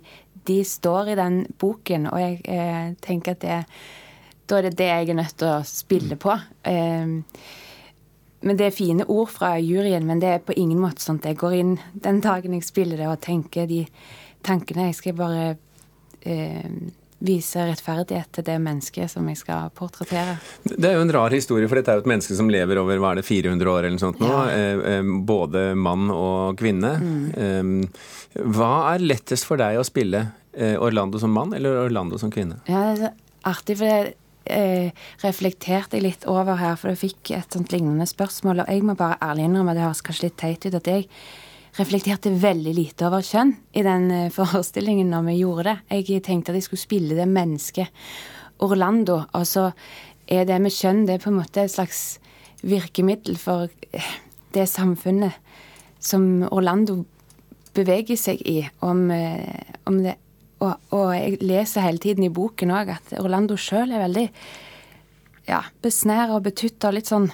de 0.48 0.62
står 0.64 1.12
i 1.12 1.20
den 1.20 1.44
boken. 1.60 2.10
Og 2.12 2.22
jeg 2.22 2.40
eh, 2.48 2.96
tenker 3.04 3.36
at 3.36 3.44
det, 3.44 3.60
da 4.46 4.58
er 4.58 4.68
det 4.68 4.76
det 4.78 4.90
jeg 4.92 5.12
er 5.12 5.22
nødt 5.22 5.38
til 5.38 5.52
å 5.52 5.62
spille 5.66 6.18
på. 6.22 6.34
Men 8.46 8.58
Det 8.60 8.66
er 8.66 8.74
fine 8.74 9.04
ord 9.10 9.30
fra 9.32 9.56
juryen, 9.58 10.06
men 10.06 10.20
det 10.22 10.28
er 10.28 10.44
på 10.44 10.54
ingen 10.54 10.78
måte 10.78 11.02
sånn 11.02 11.18
at 11.18 11.32
jeg 11.32 11.38
går 11.40 11.54
inn 11.56 11.72
den 12.04 12.20
dagen 12.22 12.54
jeg 12.54 12.66
spiller 12.66 13.00
det 13.00 13.08
og 13.10 13.22
tenker 13.24 13.66
de 13.66 13.80
tankene. 14.46 14.90
Jeg 14.90 14.98
skal 15.00 15.16
bare 15.18 15.48
eh, 16.26 16.68
vise 17.26 17.64
rettferdighet 17.68 18.30
til 18.36 18.46
det 18.46 18.56
mennesket 18.62 19.10
som 19.12 19.28
jeg 19.30 19.40
skal 19.40 19.70
portrettere. 19.76 20.36
Det 20.68 20.90
er 20.90 20.98
jo 20.98 21.06
en 21.06 21.14
rar 21.16 21.34
historie, 21.34 21.68
for 21.68 21.80
dette 21.80 21.92
er 21.92 22.00
jo 22.00 22.04
et 22.04 22.10
menneske 22.12 22.36
som 22.38 22.50
lever 22.52 22.80
over 22.82 23.00
hva 23.02 23.14
er 23.14 23.22
det, 23.22 23.26
400 23.28 23.72
år 23.72 23.80
eller 23.82 23.96
noe 23.96 24.04
sånt 24.04 24.20
nå. 24.22 24.32
Ja. 24.32 24.42
Eh, 24.52 24.84
eh, 24.96 25.14
både 25.28 25.68
mann 25.78 26.10
og 26.14 26.60
kvinne. 26.60 26.96
Mm. 27.00 27.80
Hva 28.56 28.74
er 28.92 29.06
lettest 29.06 29.48
for 29.48 29.60
deg 29.60 29.80
å 29.80 29.86
spille? 29.86 30.28
Orlando 30.56 31.18
som 31.20 31.34
mann 31.36 31.50
eller 31.52 31.82
Orlando 31.82 32.16
som 32.16 32.30
kvinne? 32.32 32.62
Ja, 32.64 32.94
det 32.96 33.10
er 33.10 33.50
artig, 33.50 33.74
for 33.76 33.84
det 33.84 34.14
eh, 34.50 34.90
reflekterte 35.24 35.98
jeg 35.98 36.04
litt 36.06 36.26
over 36.30 36.58
her, 36.60 36.76
for 36.78 36.92
jeg 36.92 37.02
fikk 37.02 37.32
et 37.36 37.56
sånt 37.56 37.72
lignende 37.74 38.06
spørsmål. 38.08 38.64
Og 38.64 38.70
jeg 38.72 38.84
må 38.86 38.96
bare 38.98 39.18
ærlig 39.24 39.48
innrømme, 39.48 39.74
det 39.76 39.84
høres 39.86 40.04
kanskje 40.06 40.28
litt 40.28 40.38
teit 40.42 40.66
ut, 40.66 40.78
at 40.78 40.90
jeg 40.90 41.08
reflekterte 41.76 42.32
veldig 42.40 42.72
lite 42.76 43.06
over 43.08 43.24
kjønn 43.24 43.52
i 43.76 43.84
den 43.86 44.10
eh, 44.10 44.32
forestillingen 44.38 45.10
når 45.12 45.28
vi 45.30 45.38
gjorde 45.40 45.68
det. 45.70 45.76
Jeg 46.00 46.24
tenkte 46.26 46.52
at 46.52 46.60
jeg 46.60 46.68
skulle 46.68 46.86
spille 46.86 47.18
det 47.18 47.28
mennesket 47.30 48.06
Orlando. 48.64 49.22
Og 49.36 49.46
så 49.48 49.70
er 50.26 50.46
det 50.48 50.60
med 50.62 50.74
kjønn 50.74 51.04
det 51.06 51.18
er 51.18 51.24
på 51.24 51.32
en 51.32 51.40
måte 51.40 51.66
et 51.66 51.74
slags 51.74 52.18
virkemiddel 52.66 53.36
for 53.40 53.68
eh, 53.92 54.14
det 54.56 54.68
samfunnet 54.70 55.36
som 56.02 56.46
Orlando 56.50 57.02
beveger 57.76 58.18
seg 58.20 58.40
i. 58.48 58.60
Om, 58.84 59.10
eh, 59.10 59.74
om 59.88 60.00
det, 60.04 60.16
og, 60.64 60.78
og, 60.90 61.10
jeg 61.14 61.40
leser 61.44 61.84
hele 61.84 62.00
tiden 62.02 62.26
i 62.26 62.32
boken 62.32 62.72
òg 62.72 62.94
at 62.96 63.18
Orlando 63.20 63.58
sjøl 63.60 63.92
er 63.92 64.06
veldig 64.06 64.28
ja, 65.46 65.60
besnæra 65.84 66.38
og 66.38 66.46
betutta, 66.48 66.90
litt 66.94 67.10
sånn 67.10 67.28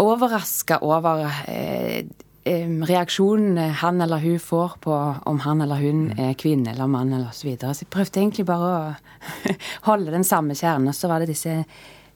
overraska 0.00 0.80
over 0.84 1.22
eh, 1.48 2.02
reaksjonene 2.44 3.66
han 3.82 4.00
eller 4.00 4.18
hun 4.18 4.38
får 4.40 4.78
på 4.80 4.94
om 5.28 5.40
han 5.44 5.60
eller 5.60 5.76
hun 5.76 6.06
mm. 6.10 6.18
er 6.18 6.34
kvinne 6.40 6.72
eller 6.72 6.86
mann 6.86 7.12
eller 7.12 7.28
osv. 7.28 7.40
Så, 7.40 7.48
videre. 7.48 7.74
så 7.74 7.84
jeg 7.84 7.92
prøvde 7.92 8.20
egentlig 8.20 8.46
bare 8.48 8.70
å 8.70 9.56
holde 9.90 10.14
den 10.14 10.24
samme 10.24 10.56
kjernen. 10.56 10.88
Og 10.88 10.96
så 10.96 11.10
var 11.10 11.20
det 11.20 11.34
disse 11.34 11.58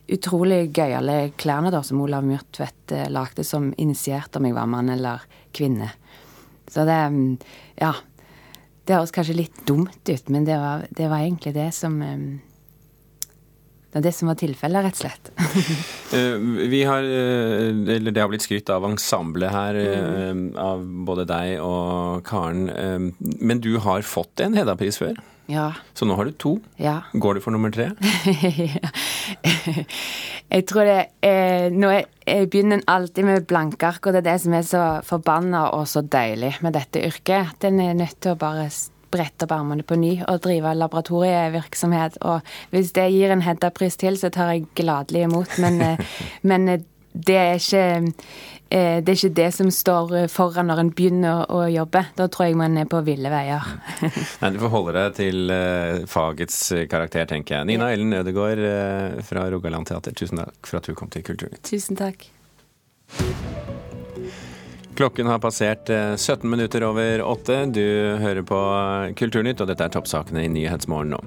utrolig 0.08 0.70
gøyale 0.76 1.32
klærne 1.40 1.72
da, 1.72 1.82
som 1.84 2.00
Olav 2.04 2.24
Myrtvedt 2.24 2.92
eh, 2.92 3.10
lagde, 3.12 3.44
som 3.44 3.70
initierte 3.80 4.40
om 4.40 4.48
jeg 4.48 4.56
var 4.56 4.68
mann 4.68 4.90
eller 4.92 5.24
kvinne. 5.52 5.92
Så 6.68 6.88
det 6.88 6.98
mm, 7.12 7.30
Ja. 7.82 7.94
Det 8.84 8.92
høres 8.92 9.14
kanskje 9.16 9.38
litt 9.38 9.62
dumt 9.64 10.10
ut, 10.10 10.26
men 10.28 10.44
det 10.44 10.58
var, 10.60 10.82
det 10.92 11.06
var 11.08 11.22
egentlig 11.24 11.54
det 11.56 11.70
som 11.72 12.02
det 13.94 14.00
er 14.00 14.06
det 14.08 14.12
som 14.16 14.26
var 14.26 14.34
tilfellet, 14.40 14.88
rett 14.88 14.98
og 14.98 15.06
slett. 15.06 15.30
Eh, 16.14 16.36
vi 16.70 16.84
har, 16.86 17.02
eh, 17.02 17.96
eller 17.96 18.12
Det 18.14 18.20
har 18.22 18.28
blitt 18.30 18.44
skrytt 18.44 18.68
av 18.70 18.84
ensemblet 18.86 19.50
her, 19.50 19.74
mm. 19.74 20.42
av 20.60 20.84
både 21.08 21.24
deg 21.26 21.62
og 21.64 22.20
Karen. 22.28 22.68
Men 23.18 23.62
du 23.64 23.72
har 23.82 24.04
fått 24.06 24.38
en 24.44 24.54
Hedda-pris 24.54 25.00
før? 25.00 25.18
Ja. 25.50 25.72
Så 25.92 26.06
nå 26.06 26.14
har 26.14 26.28
du 26.28 26.32
to. 26.38 26.52
Ja. 26.76 27.00
Går 27.12 27.34
du 27.34 27.40
for 27.44 27.52
nummer 27.52 27.72
tre? 27.74 27.90
jeg 30.54 30.66
tror 30.70 30.88
det 30.88 31.00
eh, 31.26 31.66
Nå 31.74 31.90
jeg, 31.92 32.06
jeg 32.24 32.48
begynner 32.52 32.84
alltid 32.88 33.28
med 33.28 33.48
blanke 33.48 33.90
ark, 33.90 34.06
og 34.06 34.14
det 34.14 34.22
er 34.22 34.30
det 34.30 34.38
som 34.44 34.56
er 34.56 34.64
så 34.68 34.84
forbanna 35.04 35.66
og 35.76 35.88
så 35.90 36.04
deilig 36.06 36.54
med 36.64 36.78
dette 36.78 37.02
yrket. 37.04 37.56
At 37.56 37.68
en 37.68 37.82
er 37.84 37.98
nødt 37.98 38.20
til 38.22 38.32
å 38.32 38.40
bare 38.40 38.70
brette 39.14 39.46
opp 39.46 39.54
armene 39.54 39.86
på 39.86 39.98
ny 40.00 40.14
og 40.26 40.42
drive 40.44 40.74
laboratorievirksomhet. 40.78 42.18
Og 42.26 42.56
hvis 42.74 42.94
det 42.96 43.10
gir 43.14 43.34
en 43.34 43.44
Hedda-pris 43.44 43.98
til, 44.00 44.18
så 44.20 44.32
tar 44.34 44.54
jeg 44.54 44.66
gladelig 44.78 45.28
imot. 45.28 45.58
Men, 45.62 45.80
eh, 45.84 46.18
men 46.50 46.68
eh, 46.72 46.82
det, 47.14 47.36
er 47.38 47.60
ikke, 47.60 47.84
eh, 48.74 48.98
det 49.04 49.12
er 49.12 49.18
ikke 49.18 49.36
det 49.38 49.48
som 49.54 49.70
står 49.74 50.16
foran 50.32 50.70
når 50.70 50.82
en 50.82 50.92
begynner 50.96 51.46
å 51.52 51.64
jobbe. 51.70 52.06
Da 52.18 52.28
tror 52.28 52.50
jeg 52.50 52.58
man 52.58 52.78
er 52.80 52.90
på 52.90 53.04
ville 53.06 53.32
veier. 53.32 53.70
Nei, 54.42 54.52
Du 54.56 54.60
får 54.64 54.74
holde 54.74 54.96
deg 54.98 55.18
til 55.20 55.56
fagets 56.10 56.60
karakter, 56.90 57.28
tenker 57.30 57.60
jeg. 57.60 57.70
Nina 57.70 57.92
Ellen 57.94 58.16
Ødegaard 58.18 58.64
fra 59.28 59.48
Rogaland 59.54 59.90
Teater, 59.90 60.16
tusen 60.16 60.42
takk 60.42 60.70
for 60.70 60.82
at 60.82 60.90
du 60.90 60.98
kom 60.98 61.12
til 61.12 61.26
Kulturnytt. 61.26 61.64
Tusen 61.70 62.00
takk. 62.00 62.28
Klokken 64.94 65.26
har 65.26 65.38
passert 65.38 65.88
17 66.16 66.46
eh, 66.46 66.50
minutter 66.50 66.84
over 66.86 67.22
åtte. 67.22 67.56
Du 67.66 67.82
hører 68.20 68.42
på 68.46 68.58
Kulturnytt, 69.18 69.60
og 69.60 69.66
dette 69.70 69.88
er 69.88 69.90
toppsakene 69.90 70.44
i 70.44 70.50
Nyhetsmorgen 70.52 71.10
nå. 71.16 71.20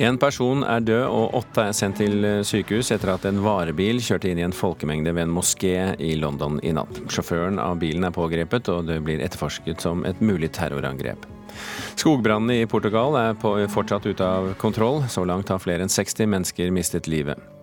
En 0.00 0.16
person 0.20 0.64
er 0.64 0.80
død, 0.80 1.04
og 1.12 1.36
åtte 1.42 1.66
er 1.68 1.76
sendt 1.76 2.00
til 2.00 2.24
eh, 2.24 2.40
sykehus 2.46 2.94
etter 2.94 3.12
at 3.12 3.26
en 3.28 3.42
varebil 3.44 4.00
kjørte 4.00 4.30
inn 4.32 4.40
i 4.40 4.46
en 4.46 4.56
folkemengde 4.56 5.12
ved 5.12 5.26
en 5.26 5.34
moské 5.36 5.76
i 6.00 6.14
London 6.16 6.56
i 6.64 6.72
natt. 6.76 7.02
Sjåføren 7.12 7.60
av 7.60 7.76
bilen 7.82 8.08
er 8.08 8.14
pågrepet, 8.16 8.72
og 8.72 8.88
det 8.88 9.02
blir 9.04 9.20
etterforsket 9.20 9.84
som 9.84 10.06
et 10.08 10.24
mulig 10.24 10.54
terrorangrep. 10.56 11.28
Skogbrannene 12.00 12.62
i 12.62 12.70
Portugal 12.70 13.18
er 13.20 13.36
fortsatt 13.70 14.08
ute 14.08 14.24
av 14.24 14.54
kontroll. 14.60 15.04
Så 15.12 15.26
langt 15.28 15.52
har 15.52 15.60
flere 15.62 15.84
enn 15.84 15.92
60 15.92 16.30
mennesker 16.32 16.72
mistet 16.74 17.10
livet. 17.10 17.53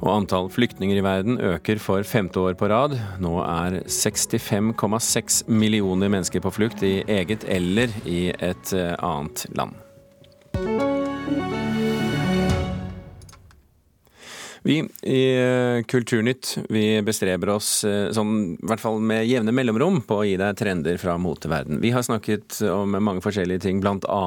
Og 0.00 0.10
antall 0.14 0.48
flyktninger 0.52 0.96
i 0.96 1.04
verden 1.04 1.40
øker 1.44 1.80
for 1.82 2.06
femte 2.08 2.40
år 2.40 2.56
på 2.56 2.70
rad. 2.72 2.96
Nå 3.20 3.34
er 3.44 3.82
65,6 3.84 5.42
millioner 5.48 6.08
mennesker 6.12 6.40
på 6.40 6.54
flukt 6.56 6.84
i 6.86 7.00
eget 7.04 7.44
eller 7.48 7.92
i 8.08 8.30
et 8.32 8.72
eh, 8.72 8.96
annet 8.96 9.44
land. 9.52 9.76
Vi 14.62 14.76
i 15.08 15.20
eh, 15.40 15.82
Kulturnytt 15.88 16.58
vi 16.68 16.84
bestreber 17.04 17.54
oss 17.54 17.70
sånn, 17.80 18.34
i 18.58 18.68
hvert 18.68 18.82
fall 18.82 19.00
med 19.00 19.24
jevne 19.28 19.54
mellomrom 19.56 20.02
på 20.06 20.20
å 20.20 20.26
gi 20.28 20.36
deg 20.40 20.58
trender 20.60 20.98
fra 21.00 21.16
moteverden. 21.20 21.80
Vi 21.80 21.92
har 21.94 22.04
snakket 22.04 22.60
om 22.68 22.96
mange 23.00 23.24
forskjellige 23.24 23.64
ting, 23.64 23.80
bl.a. 23.80 24.20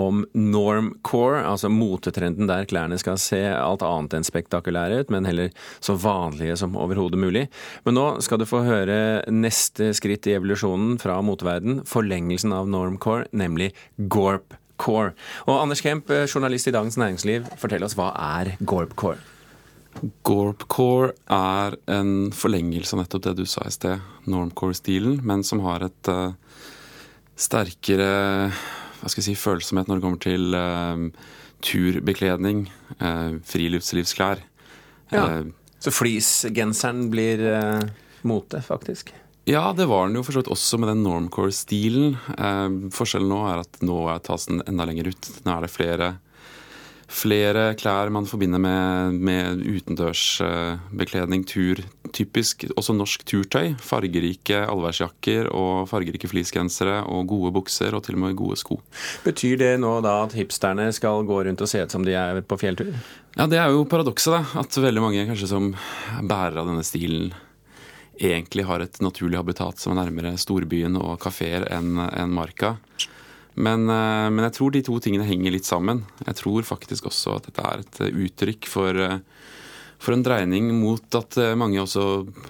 om 0.00 0.22
normcore, 0.36 1.42
altså 1.46 1.70
motetrenden 1.72 2.50
der 2.50 2.68
klærne 2.70 2.98
skal 3.00 3.18
se 3.20 3.42
alt 3.50 3.84
annet 3.86 4.18
enn 4.18 4.26
spektakulære 4.26 5.02
ut, 5.02 5.12
men 5.14 5.26
heller 5.28 5.50
så 5.80 5.96
vanlige 5.98 6.56
som 6.60 6.78
overhodet 6.78 7.20
mulig. 7.20 7.46
Men 7.84 7.98
nå 7.98 8.06
skal 8.24 8.40
du 8.40 8.48
få 8.48 8.62
høre 8.66 9.00
neste 9.32 9.92
skritt 9.96 10.28
i 10.30 10.36
evolusjonen 10.38 10.98
fra 11.02 11.18
moteverden, 11.24 11.82
forlengelsen 11.88 12.54
av 12.56 12.70
normcore, 12.70 13.28
nemlig 13.32 13.72
gorpcore. 13.96 15.14
Og 15.46 15.56
Anders 15.58 15.82
Kemp, 15.84 16.10
eh, 16.10 16.26
journalist 16.26 16.70
i 16.70 16.76
Dagens 16.76 16.98
Næringsliv, 17.00 17.50
fortell 17.60 17.84
oss 17.86 17.98
hva 17.98 18.12
er 18.14 18.56
gorpcore? 18.60 19.18
Gorpcore 20.24 21.12
er 21.34 21.76
en 21.90 22.30
forlengelse 22.32 22.94
av 22.94 23.02
nettopp 23.02 23.24
det 23.26 23.34
du 23.42 23.46
sa 23.48 23.66
i 23.66 23.74
sted, 23.74 24.00
normcore-stilen, 24.30 25.18
men 25.26 25.42
som 25.44 25.60
har 25.66 25.84
et 25.84 26.10
uh, 26.10 26.32
sterkere 27.36 28.10
hva 29.00 29.08
skal 29.08 29.22
jeg 29.22 29.30
si, 29.30 29.40
følsomhet 29.40 29.88
når 29.88 29.98
det 29.98 30.04
kommer 30.04 30.22
til 30.22 30.56
uh, 30.56 31.32
turbekledning, 31.64 32.66
uh, 33.00 33.40
friluftslivsklær. 33.48 34.44
Ja. 35.10 35.24
Så 35.80 35.90
fleecegenseren 35.92 37.08
blir 37.10 37.40
mote, 38.28 38.60
faktisk? 38.62 39.10
Ja, 39.48 39.72
det 39.74 39.88
var 39.90 40.06
den 40.06 40.20
jo 40.20 40.22
for 40.22 40.36
så 40.36 40.42
vidt 40.42 40.52
også 40.52 40.78
med 40.78 40.92
den 40.92 41.00
normcore-stilen. 41.02 42.12
forskjellen 42.94 43.32
nå 43.32 43.40
er 43.48 43.62
at 43.64 43.80
nå 43.82 43.96
tas 44.22 44.46
den 44.46 44.60
enda 44.68 44.86
lenger 44.86 45.10
ut. 45.10 45.30
Nå 45.42 45.56
er 45.56 45.64
det 45.64 45.72
flere 45.72 46.10
flere 47.10 47.74
klær 47.78 48.10
man 48.14 48.26
forbinder 48.28 48.60
med, 48.62 49.16
med 49.18 49.64
utendørsbekledning, 49.66 51.44
tur. 51.48 51.82
Typisk 52.14 52.64
også 52.76 52.94
norsk 52.96 53.24
turtøy. 53.28 53.74
Fargerike 53.82 54.62
allværsjakker 54.64 55.50
og 55.54 55.88
fargerike 55.90 56.30
fleecegensere 56.30 57.00
og 57.10 57.28
gode 57.30 57.52
bukser 57.58 57.94
og 57.96 58.04
til 58.06 58.18
og 58.18 58.24
med 58.24 58.38
gode 58.38 58.58
sko. 58.60 58.80
Betyr 59.26 59.58
det 59.60 59.74
nå 59.82 59.96
da 60.06 60.20
at 60.24 60.38
hipsterne 60.38 60.88
skal 60.96 61.26
gå 61.28 61.42
rundt 61.48 61.66
og 61.66 61.70
se 61.70 61.82
ut 61.82 61.98
som 61.98 62.06
de 62.06 62.16
er 62.16 62.42
på 62.46 62.58
fjelltur? 62.60 62.94
Ja, 63.36 63.46
det 63.50 63.60
er 63.62 63.70
jo 63.74 63.86
paradokset, 63.90 64.34
da. 64.34 64.62
At 64.62 64.80
veldig 64.80 65.04
mange 65.04 65.28
kanskje 65.28 65.50
som 65.50 65.70
bærer 66.22 66.62
av 66.62 66.70
denne 66.70 66.86
stilen 66.86 67.30
egentlig 68.20 68.66
har 68.68 68.82
et 68.84 68.98
naturlig 69.00 69.38
habitat 69.40 69.80
som 69.80 69.94
er 69.94 70.02
nærmere 70.02 70.34
storbyen 70.38 70.98
og 71.00 71.16
kafeer 71.22 71.64
enn 71.72 71.96
en 71.96 72.34
marka. 72.36 72.76
Men, 73.60 73.88
eh, 73.88 74.28
men, 74.32 74.44
jeg 74.48 74.56
tror 74.56 74.74
de 74.74 74.82
to 74.86 74.96
tingene 75.02 75.28
henger 75.28 75.54
litt 75.54 75.68
sammen. 75.68 76.04
Jeg 76.24 76.38
tror 76.40 76.66
faktisk 76.66 77.10
også 77.10 77.36
at 77.36 77.48
dette 77.50 77.66
er 77.66 77.82
et 77.82 78.00
eh, 78.06 78.20
uttrykk 78.26 78.68
for, 78.70 79.00
eh, 79.04 79.18
for 80.00 80.16
en 80.16 80.24
dreining 80.24 80.70
mot 80.80 81.18
at 81.18 81.36
mange 81.60 81.80
også 81.82 82.04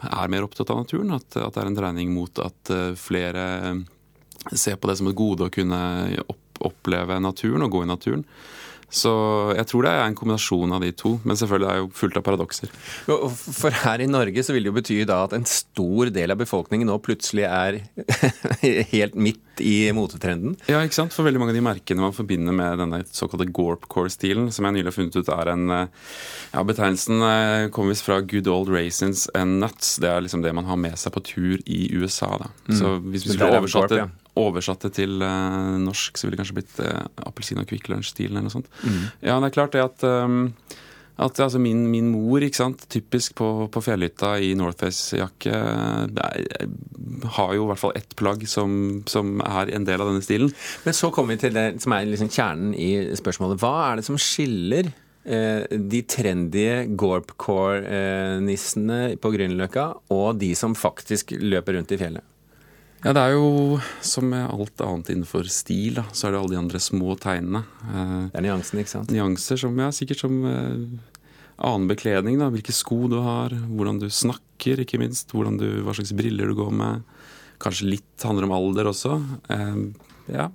er 0.07 0.31
mer 0.31 0.47
opptatt 0.47 0.71
av 0.71 0.85
naturen. 0.85 1.17
At, 1.17 1.27
at, 1.35 1.57
det 1.57 1.65
er 1.65 1.71
en 1.73 1.79
dreining 1.81 2.13
mot 2.15 2.43
at 2.45 2.71
flere 3.01 3.45
ser 4.55 4.79
på 4.79 4.89
det 4.89 5.01
som 5.01 5.11
et 5.11 5.19
gode 5.19 5.49
å 5.49 5.53
kunne 5.53 5.81
oppleve 6.61 7.19
naturen 7.19 7.67
og 7.67 7.75
gå 7.75 7.83
i 7.83 7.91
naturen. 7.91 8.23
Så 8.91 9.11
jeg 9.55 9.67
tror 9.71 9.87
det 9.87 9.93
er 9.95 10.05
en 10.05 10.17
kombinasjon 10.19 10.75
av 10.75 10.83
de 10.83 10.91
to. 10.97 11.15
Men 11.25 11.39
selvfølgelig 11.39 11.69
er 11.71 11.79
det 11.79 11.85
jo 11.85 11.91
fullt 12.01 12.19
av 12.19 12.25
paradokser. 12.27 12.73
For 13.07 13.83
her 13.85 14.03
i 14.03 14.09
Norge 14.11 14.45
så 14.45 14.55
vil 14.55 14.67
det 14.67 14.73
jo 14.73 14.79
bety 14.81 14.99
da 15.09 15.23
at 15.27 15.37
en 15.37 15.47
stor 15.49 16.11
del 16.15 16.35
av 16.35 16.41
befolkningen 16.41 16.91
nå 16.91 16.99
plutselig 17.05 17.47
er 17.47 17.81
helt 18.95 19.15
midt 19.15 19.63
i 19.63 19.91
motetrenden? 19.95 20.57
Ja, 20.71 20.81
ikke 20.83 20.97
sant. 20.97 21.15
For 21.15 21.27
veldig 21.27 21.43
mange 21.43 21.55
av 21.55 21.59
de 21.59 21.65
merkene 21.65 22.05
man 22.05 22.17
forbinder 22.17 22.57
med 22.57 22.81
denne 22.83 23.03
såkalte 23.15 23.49
Gorpcore-stilen, 23.55 24.51
som 24.55 24.67
jeg 24.67 24.79
nylig 24.79 24.91
har 24.91 24.97
funnet 24.97 25.19
ut 25.21 25.33
er 25.35 25.53
en 25.53 25.77
eh, 25.77 26.09
ja, 26.55 26.65
Betegnelsen 26.67 27.27
eh, 27.27 27.67
kommer 27.75 27.95
visst 27.95 28.07
fra 28.09 28.21
good 28.25 28.51
old 28.51 28.73
raisins 28.73 29.29
and 29.39 29.61
nuts. 29.63 29.99
Det 30.03 30.11
er 30.11 30.25
liksom 30.25 30.43
det 30.43 30.55
man 30.57 30.69
har 30.69 30.81
med 30.81 30.99
seg 30.99 31.15
på 31.15 31.25
tur 31.31 31.61
i 31.67 31.83
USA. 31.95 32.33
da. 32.41 32.51
Mm. 32.71 32.79
Så 32.81 32.97
hvis 33.07 33.29
vi 33.29 33.37
skulle 33.37 33.61
oversatt 33.61 33.95
det 33.95 34.09
oversatt 34.41 34.87
det 34.87 34.95
til 35.01 35.13
uh, 35.23 35.77
norsk, 35.81 36.17
så 36.17 36.27
ville 36.27 36.37
det 36.37 36.45
kanskje 36.45 36.61
blitt 36.61 36.79
uh, 36.85 37.03
appelsin- 37.29 37.63
og 37.63 37.69
Kvikk 37.71 37.91
Lunsj-stilen 37.93 38.37
eller 38.37 38.49
noe 38.49 38.59
sånt. 38.59 38.71
Mm. 38.85 39.03
Ja, 39.27 39.35
det 39.37 39.51
er 39.51 39.57
klart 39.57 39.75
det 39.77 39.85
at, 39.85 39.99
um, 40.07 40.41
at 41.21 41.41
altså 41.45 41.61
min, 41.61 41.83
min, 41.93 42.09
mor, 42.15 42.41
ikke 42.45 42.63
sant, 42.63 42.87
typisk 42.93 43.29
på, 43.41 43.49
på 43.73 43.83
fjellhytta 43.85 44.31
i 44.41 44.55
Northface-jakke, 44.59 45.53
har 47.37 47.51
jo 47.57 47.67
i 47.67 47.69
hvert 47.69 47.83
fall 47.83 47.99
ett 47.99 48.13
plagg 48.17 48.41
som, 48.49 48.71
som, 49.11 49.27
er 49.45 49.75
en 49.77 49.87
del 49.89 50.01
av 50.01 50.11
denne 50.11 50.25
stilen. 50.25 50.51
Men 50.87 50.97
så 50.97 51.07
kommer 51.15 51.37
vi 51.37 51.43
til 51.45 51.55
det 51.57 51.67
som 51.85 51.91
er 51.97 52.09
liksom 52.09 52.33
kjernen 52.33 52.73
i 52.75 52.91
spørsmålet. 53.21 53.61
Hva 53.61 53.75
er 53.91 53.95
det 54.01 54.07
som 54.09 54.19
skiller 54.21 54.85
eh, 54.89 55.63
de 55.93 56.01
trendy 56.09 56.69
Gorpcore-nissene 57.01 59.01
på 59.21 59.33
Grünerløkka 59.37 59.87
og 60.17 60.29
de 60.41 60.51
som 60.59 60.79
faktisk 60.79 61.25
løper 61.37 61.73
rundt 61.77 61.93
i 61.93 62.01
fjellet? 62.01 62.25
Ja, 63.01 63.15
det 63.17 63.21
er 63.23 63.33
jo 63.33 63.79
som 64.05 64.27
med 64.29 64.45
alt 64.53 64.83
annet 64.85 65.09
innenfor 65.15 65.47
stil, 65.49 65.97
da, 65.97 66.05
så 66.13 66.29
er 66.29 66.35
det 66.35 66.41
alle 66.43 66.53
de 66.53 66.59
andre 66.61 66.81
små 66.85 67.15
tegnene. 67.21 67.63
Eh, 67.89 68.17
det 68.29 68.41
er 68.43 68.45
nyansene, 68.45 68.85
ikke 68.85 68.93
sant? 68.93 69.15
Nyanser 69.15 69.61
som, 69.63 69.79
ja, 69.81 69.89
sikkert 69.97 70.21
som 70.21 70.37
eh, 70.45 71.23
annen 71.57 71.89
bekledning, 71.89 72.37
da. 72.43 72.51
Hvilke 72.53 72.75
sko 72.77 73.07
du 73.09 73.17
har, 73.25 73.55
hvordan 73.73 74.03
du 74.03 74.09
snakker, 74.13 74.85
ikke 74.85 75.01
minst. 75.01 75.33
Du, 75.33 75.69
hva 75.87 75.97
slags 75.97 76.13
briller 76.17 76.53
du 76.53 76.59
går 76.59 76.75
med. 76.77 77.07
Kanskje 77.61 77.89
litt 77.89 78.27
handler 78.27 78.49
om 78.49 78.57
alder 78.59 78.93
også. 78.93 79.17
Eh, 79.53 79.81
ja. 80.37 80.51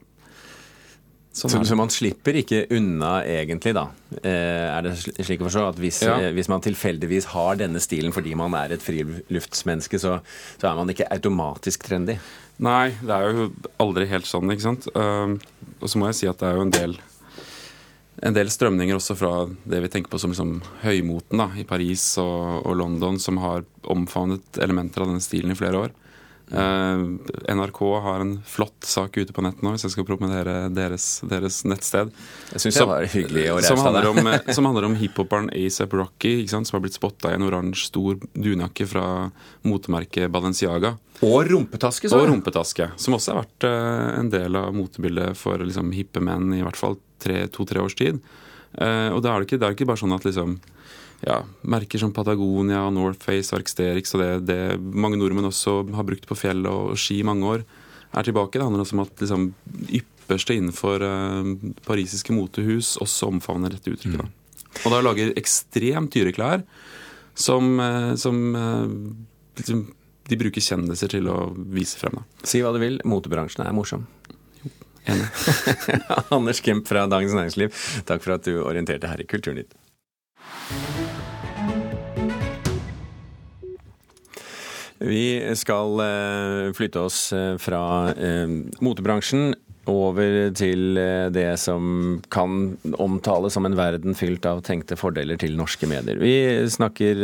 Så, 1.36 1.50
så, 1.52 1.76
man 1.76 1.91
slipper 1.91 2.38
ikke 2.39 2.62
unna 2.71 3.17
egentlig, 3.28 3.74
da. 3.76 3.89
Eh, 4.21 4.69
er 4.71 4.86
det 4.86 4.93
slik 5.04 5.41
å 5.43 5.50
forstå 5.50 5.63
at 5.67 5.80
hvis, 5.84 5.98
ja. 6.08 6.13
eh, 6.15 6.32
hvis, 6.32 6.48
man 6.48 6.63
tilfeldigvis 6.63 7.28
har 7.34 7.60
denne 7.60 7.82
stilen 7.84 8.15
fordi 8.15 8.38
man 8.39 8.56
er 8.56 8.71
et 8.71 8.84
friluftsmenneske, 8.84 10.00
så, 10.00 10.21
så, 10.56 10.69
er 10.69 10.78
man 10.80 10.93
ikke 10.93 11.10
automatisk 11.12 11.84
trendy? 11.89 12.15
Nei, 12.63 12.93
det 13.04 13.17
er 13.17 13.36
jo 13.36 13.50
aldri 13.84 14.08
helt 14.13 14.30
sånn, 14.30 14.48
ikke 14.54 14.63
sant. 14.63 14.88
Uh, 14.95 15.36
og 15.82 15.91
så 15.91 16.00
må 16.00 16.08
jeg 16.08 16.21
si 16.21 16.32
at 16.32 16.39
det 16.39 16.48
er 16.48 16.56
jo 16.56 16.63
en 16.69 16.74
del 16.78 16.95
en 18.24 18.36
del 18.36 18.48
strømninger 18.48 18.95
også 18.95 19.17
fra 19.19 19.34
det 19.67 19.82
vi 19.84 19.89
tenker 19.91 20.08
på 20.13 20.19
som 20.21 20.32
liksom 20.32 20.62
høymoten 20.86 21.41
da, 21.41 21.50
i 21.60 21.65
Paris 21.67 22.13
og, 22.21 22.63
og 22.63 22.78
London, 22.80 23.19
som 23.19 23.43
har 23.43 23.67
omfavnet 23.91 24.63
elementer 24.63 25.04
av 25.04 25.12
denne 25.12 25.24
stilen 25.24 25.52
i 25.52 25.60
flere 25.60 25.84
år. 25.84 25.95
Uh, 26.52 27.18
NRK 27.50 27.80
har 28.02 28.20
en 28.20 28.42
flott 28.46 28.84
sak 28.86 29.18
ute 29.18 29.34
på 29.34 29.42
nett 29.42 29.64
nå, 29.66 29.72
hvis 29.74 29.88
jeg 29.88 29.96
skal 29.96 30.06
promotere 30.06 30.68
deres, 30.70 31.08
deres 31.26 31.64
nettsted. 31.66 32.12
Jeg 32.54 32.62
synes 32.62 32.78
det 32.78 32.86
var 32.92 33.08
hyggelig 33.10 33.46
å 33.50 33.58
som 33.66 33.82
handler, 33.82 34.10
om, 34.12 34.30
eh, 34.30 34.52
som 34.54 34.68
handler 34.70 34.86
om 34.86 34.98
hiphoperen 35.00 35.50
ASAP 35.50 35.96
Rocky, 35.98 36.36
som 36.52 36.68
har 36.70 36.84
blitt 36.84 37.00
spotta 37.00 37.34
i 37.34 37.40
en 37.40 37.48
oransje, 37.48 37.88
stor 37.90 38.22
dunjakke 38.38 38.86
fra 38.90 39.08
motemerket 39.66 40.30
Balenciaga. 40.34 40.94
Og 41.26 41.50
rumpetaske, 41.50 42.12
så. 42.12 42.22
Og 42.22 42.30
rumpetaske, 42.30 42.92
Som 43.02 43.18
også 43.18 43.34
har 43.34 43.42
vært 43.42 43.66
uh, 43.66 44.20
en 44.20 44.30
del 44.30 44.60
av 44.60 44.70
motebildet 44.76 45.34
for 45.40 45.58
liksom, 45.66 45.90
hippe 45.98 46.22
menn 46.22 46.54
i 46.54 46.62
hvert 46.62 46.78
fall 46.78 47.00
to-tre 47.26 47.82
års 47.82 47.96
tid. 47.98 48.20
Og 48.76 49.22
da 49.24 49.32
er 49.32 49.42
det, 49.42 49.48
ikke, 49.48 49.58
det 49.58 49.66
er 49.66 49.74
ikke 49.74 49.88
bare 49.88 49.98
sånn 49.98 50.14
at 50.14 50.26
liksom 50.28 50.58
ja, 51.26 51.40
merker 51.62 52.02
som 52.02 52.14
Patagonia, 52.14 52.84
Northface, 52.94 53.56
Arcsterix 53.58 54.14
og 54.16 54.22
det, 54.22 54.30
det, 54.50 54.60
mange 54.78 55.18
nordmenn 55.18 55.50
også 55.50 55.80
har 55.98 56.08
brukt 56.08 56.28
på 56.30 56.38
fjell 56.38 56.66
og, 56.70 56.94
ski 57.00 57.20
i 57.22 57.28
mange 57.28 57.50
år, 57.50 57.66
er 58.16 58.28
tilbake. 58.28 58.60
Det 58.60 58.66
handler 58.66 58.86
også 58.86 58.98
om 58.98 59.04
at 59.04 59.24
liksom, 59.24 59.48
ypperste 59.90 60.58
innenfor 60.60 61.04
uh, 61.04 61.54
parisiske 61.88 62.36
motehus 62.36 62.96
også 63.02 63.32
omfavner 63.34 63.74
dette 63.74 63.92
uttrykket. 63.92 64.22
Mm. 64.22 64.84
Og 64.84 64.94
da 64.94 65.02
lager 65.02 65.34
ekstremt 65.40 66.14
dyre 66.14 66.34
klær 66.36 66.66
som, 67.34 67.74
uh, 67.82 68.14
som 68.20 68.44
uh, 68.56 68.86
liksom, 69.58 69.88
de 70.30 70.40
bruker 70.42 70.64
kjendiser 70.64 71.12
til 71.18 71.30
å 71.32 71.40
vise 71.56 71.98
frem. 72.00 72.22
Da. 72.22 72.46
Si 72.48 72.62
hva 72.62 72.74
du 72.76 72.80
vil, 72.84 73.02
motebransjen 73.08 73.66
er 73.66 73.74
morsom. 73.76 74.06
Enig. 75.10 75.26
Anders 76.34 76.62
Kemp 76.66 76.88
fra 76.90 77.06
Dagens 77.10 77.36
Næringsliv, 77.38 77.82
takk 78.10 78.26
for 78.26 78.38
at 78.38 78.46
du 78.48 78.62
orienterte 78.62 79.10
her 79.12 79.22
i 79.22 79.28
Kulturnytt. 79.30 79.76
Vi 85.06 85.56
skal 85.56 86.00
eh, 86.02 86.74
flytte 86.74 87.06
oss 87.06 87.30
eh, 87.34 87.56
fra 87.62 88.10
eh, 88.12 88.50
motebransjen 88.82 89.54
over 89.86 90.50
til 90.58 90.98
det 91.30 91.60
som 91.62 92.15
kan 92.34 92.72
omtales 92.98 93.54
som 93.54 93.68
en 93.68 93.76
verden 93.78 94.18
fylt 94.18 94.48
av 94.50 94.63
tenkte 94.65 94.98
fordeler 94.98 95.38
til 95.38 95.54
norske 95.60 95.86
medier. 95.86 96.18
Vi 96.18 96.34
snakker 96.74 97.22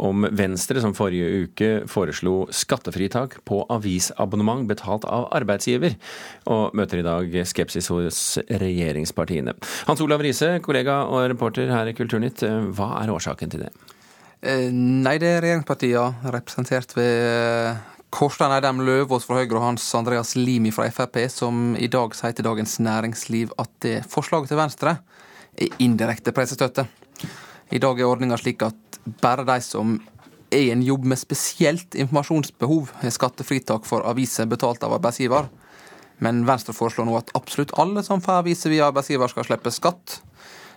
om 0.00 0.24
Venstre 0.32 0.80
som 0.80 0.96
forrige 0.96 1.42
uke 1.44 1.68
foreslo 1.84 2.46
skattefritak 2.48 3.42
på 3.44 3.60
avisabonnement 3.76 4.64
betalt 4.72 5.04
av 5.04 5.28
arbeidsgiver, 5.36 6.00
og 6.48 6.72
møter 6.80 7.04
i 7.04 7.08
dag 7.10 7.38
skepsis 7.52 7.92
hos 7.92 8.24
regjeringspartiene. 8.48 9.58
Hans 9.84 10.00
Olav 10.00 10.24
Riise, 10.24 10.54
kollega 10.64 11.02
og 11.12 11.28
reporter 11.36 11.68
her 11.76 11.92
i 11.92 11.98
Kulturnytt, 12.00 12.40
hva 12.72 12.94
er 13.04 13.12
årsaken 13.20 13.52
til 13.52 13.68
det? 13.68 13.74
Eh, 14.40 14.70
nei, 14.72 15.18
det 15.20 15.28
er 15.28 15.42
regjeringspartiene, 15.44 16.30
representert 16.32 16.94
ved 16.96 17.16
eh, 17.28 17.80
Kårstein 18.08 18.54
Eidem 18.56 18.78
Løvaas 18.86 19.26
fra 19.28 19.36
Høyre 19.36 19.58
og 19.58 19.66
Hans 19.66 19.84
Andreas 19.98 20.32
Limi 20.38 20.72
fra 20.72 20.86
Frp, 20.88 21.18
som 21.28 21.74
i 21.76 21.90
dag 21.92 22.16
sier 22.16 22.32
til 22.32 22.46
Dagens 22.48 22.78
Næringsliv 22.80 23.52
at 23.60 23.70
det 23.84 23.98
forslaget 24.08 24.48
til 24.48 24.58
Venstre 24.62 24.94
er 25.60 25.76
indirekte 25.84 26.32
pressestøtte. 26.32 26.86
I 27.70 27.82
dag 27.84 28.00
er 28.00 28.08
ordninga 28.08 28.38
slik 28.40 28.64
at 28.64 28.98
bare 29.20 29.44
de 29.44 29.58
som 29.60 29.98
er 30.50 30.64
i 30.64 30.72
en 30.72 30.86
jobb 30.88 31.04
med 31.12 31.20
spesielt 31.20 31.94
informasjonsbehov, 31.94 32.88
har 33.02 33.12
skattefritak 33.12 33.84
for 33.86 34.08
aviser 34.08 34.48
betalt 34.48 34.82
av 34.88 34.96
arbeidsgiver. 34.96 35.52
Men 36.24 36.46
Venstre 36.48 36.72
foreslår 36.76 37.06
nå 37.06 37.20
at 37.20 37.36
absolutt 37.36 37.76
alle 37.80 38.00
som 38.08 38.24
får 38.24 38.40
aviser 38.40 38.72
via 38.72 38.88
arbeidsgiver, 38.88 39.28
skal 39.28 39.46
slippe 39.46 39.72
skatt. 39.72 40.22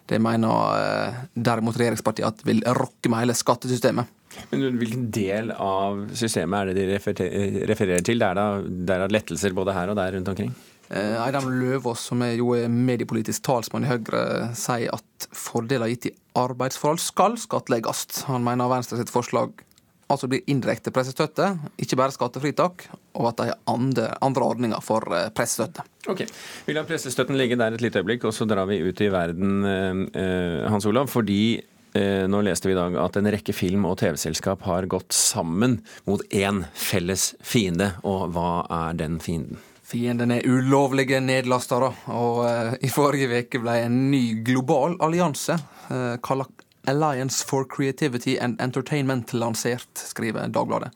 Det 0.10 0.20
mener 0.22 0.82
eh, 0.82 1.22
derimot 1.34 1.78
regjeringspartiet 1.80 2.28
at 2.28 2.44
vil 2.48 2.62
rokke 2.76 3.12
med 3.12 3.24
hele 3.24 3.38
skattesystemet. 3.38 4.20
Men 4.50 4.78
Hvilken 4.82 5.08
del 5.14 5.52
av 5.54 6.06
systemet 6.18 6.60
er 6.60 6.72
det 6.72 6.86
de 6.88 7.66
refererer 7.70 8.06
til? 8.06 8.20
Det 8.20 8.30
er 8.30 8.40
da, 8.40 8.48
det 8.64 8.96
er 8.96 9.04
da 9.06 9.10
lettelser 9.14 9.56
både 9.56 9.76
her 9.78 9.94
og 9.94 10.00
der 10.00 10.16
rundt 10.18 10.32
omkring? 10.34 10.54
Eidam 10.94 11.24
Eidem 11.24 11.52
Løvaas, 11.62 12.04
som 12.10 12.22
er 12.26 12.36
jo 12.38 12.54
mediepolitisk 12.70 13.46
talsmann 13.46 13.86
i 13.86 13.90
Høyre, 13.90 14.24
sier 14.58 14.94
at 14.94 15.28
fordeler 15.34 15.90
gitt 15.94 16.10
i 16.10 16.16
arbeidsforhold 16.38 17.02
skal 17.02 17.38
skattlegges. 17.40 18.26
Han 18.30 18.46
mener 18.46 18.70
Venstre 18.70 19.00
sitt 19.00 19.14
forslag 19.14 19.64
altså 20.14 20.30
blir 20.32 20.46
indirekte 20.52 20.94
pressestøtte, 20.94 21.50
ikke 21.82 21.98
bare 22.00 22.14
skattefritak, 22.16 22.88
og 23.18 23.28
at 23.32 23.42
de 23.42 23.50
har 23.52 23.60
andre, 23.70 24.08
andre 24.24 24.48
ordninger 24.54 24.84
for 24.86 25.06
eh, 25.14 25.28
pressestøtte. 25.36 25.86
Ok, 26.12 26.26
Vi 26.68 26.76
lar 26.76 26.88
pressestøtten 26.88 27.38
ligge 27.40 27.58
der 27.60 27.76
et 27.76 27.84
lite 27.84 28.02
øyeblikk, 28.02 28.26
og 28.30 28.36
så 28.36 28.48
drar 28.50 28.68
vi 28.70 28.82
ut 28.84 29.02
i 29.02 29.12
verden, 29.14 30.08
eh, 30.14 30.70
Hans 30.70 30.88
Olav. 30.90 31.12
fordi 31.12 31.62
nå 31.94 32.40
leste 32.42 32.66
vi 32.66 32.74
i 32.74 32.76
dag 32.76 32.96
at 32.98 33.18
en 33.20 33.28
rekke 33.30 33.54
film- 33.54 33.84
og 33.86 34.00
TV-selskap 34.00 34.64
har 34.66 34.88
gått 34.90 35.14
sammen 35.14 35.76
mot 36.10 36.24
én 36.34 36.64
felles 36.74 37.36
fiende. 37.46 37.92
Og 38.02 38.32
hva 38.34 38.66
er 38.66 38.98
den 38.98 39.20
fienden? 39.22 39.60
Fienden 39.86 40.32
er 40.34 40.48
ulovlige 40.50 41.20
nedlastere, 41.22 41.92
og 42.10 42.80
i 42.82 42.90
forrige 42.90 43.44
uke 43.44 43.60
ble 43.62 43.76
en 43.84 43.98
ny 44.10 44.24
global 44.42 44.96
allianse 45.06 45.54
eh, 45.54 46.16
kalla 46.24 46.48
Alliance 46.88 47.46
for 47.48 47.66
Creativity 47.66 48.38
and 48.38 48.62
Entertainment 48.62 49.34
lansert, 49.34 49.88
skriver 49.94 50.48
Dagbladet. 50.48 50.92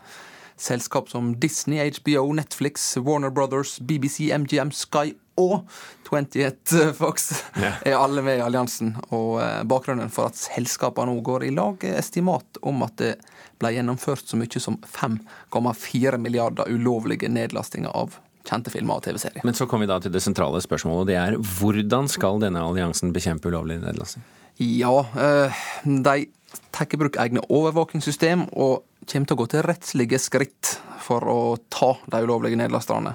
Selskap 0.57 1.09
som 1.09 1.39
Disney, 1.39 1.91
HBO, 1.91 2.33
Netflix, 2.33 2.97
Warner 2.97 3.29
Brothers, 3.29 3.79
BBC, 3.79 4.31
MGM, 4.37 4.71
Sky 4.71 5.13
og 5.37 5.69
28 6.09 6.93
Fox 6.97 7.43
er 7.85 7.93
alle 7.95 8.23
med 8.25 8.39
i 8.39 8.41
alliansen. 8.41 8.95
Og 9.13 9.37
uh, 9.37 9.61
bakgrunnen 9.69 10.09
for 10.09 10.31
at 10.31 10.39
selskapene 10.39 11.13
nå 11.13 11.21
går 11.21 11.45
i 11.45 11.51
lag, 11.53 11.83
er 11.85 11.99
estimat 12.01 12.59
om 12.65 12.81
at 12.87 12.97
det 12.97 13.13
ble 13.61 13.75
gjennomført 13.77 14.25
så 14.25 14.39
mye 14.39 14.61
som 14.61 14.79
5,4 14.81 16.17
milliarder 16.21 16.73
ulovlige 16.73 17.29
nedlastinger 17.29 17.93
av 17.93 18.17
kjente 18.47 18.71
filmer 18.73 18.97
og 18.97 19.05
TV-serier. 19.05 19.45
Men 19.45 19.57
så 19.57 19.67
kommer 19.69 19.85
vi 19.85 19.91
da 19.91 19.99
til 20.01 20.13
det 20.13 20.23
sentrale 20.23 20.61
spørsmålet, 20.63 21.03
og 21.03 21.09
det 21.11 21.19
er 21.19 21.37
hvordan 21.59 22.09
skal 22.09 22.41
denne 22.41 22.63
alliansen 22.63 23.13
bekjempe 23.15 23.51
ulovlig 23.51 23.81
nedlasting? 23.83 24.25
Ja, 24.57 25.05
eh, 25.17 25.53
de 25.83 26.25
tar 26.71 26.87
i 26.93 26.97
bruk 26.97 27.17
egne 27.21 27.43
overvåkingssystem 27.49 28.47
og 28.57 28.83
kommer 29.05 29.29
til 29.29 29.37
å 29.37 29.41
gå 29.41 29.45
til 29.51 29.65
rettslige 29.65 30.19
skritt 30.21 30.77
for 31.03 31.23
å 31.29 31.39
ta 31.69 31.93
de 32.09 32.23
ulovlige 32.25 32.57
nedlasterne. 32.59 33.13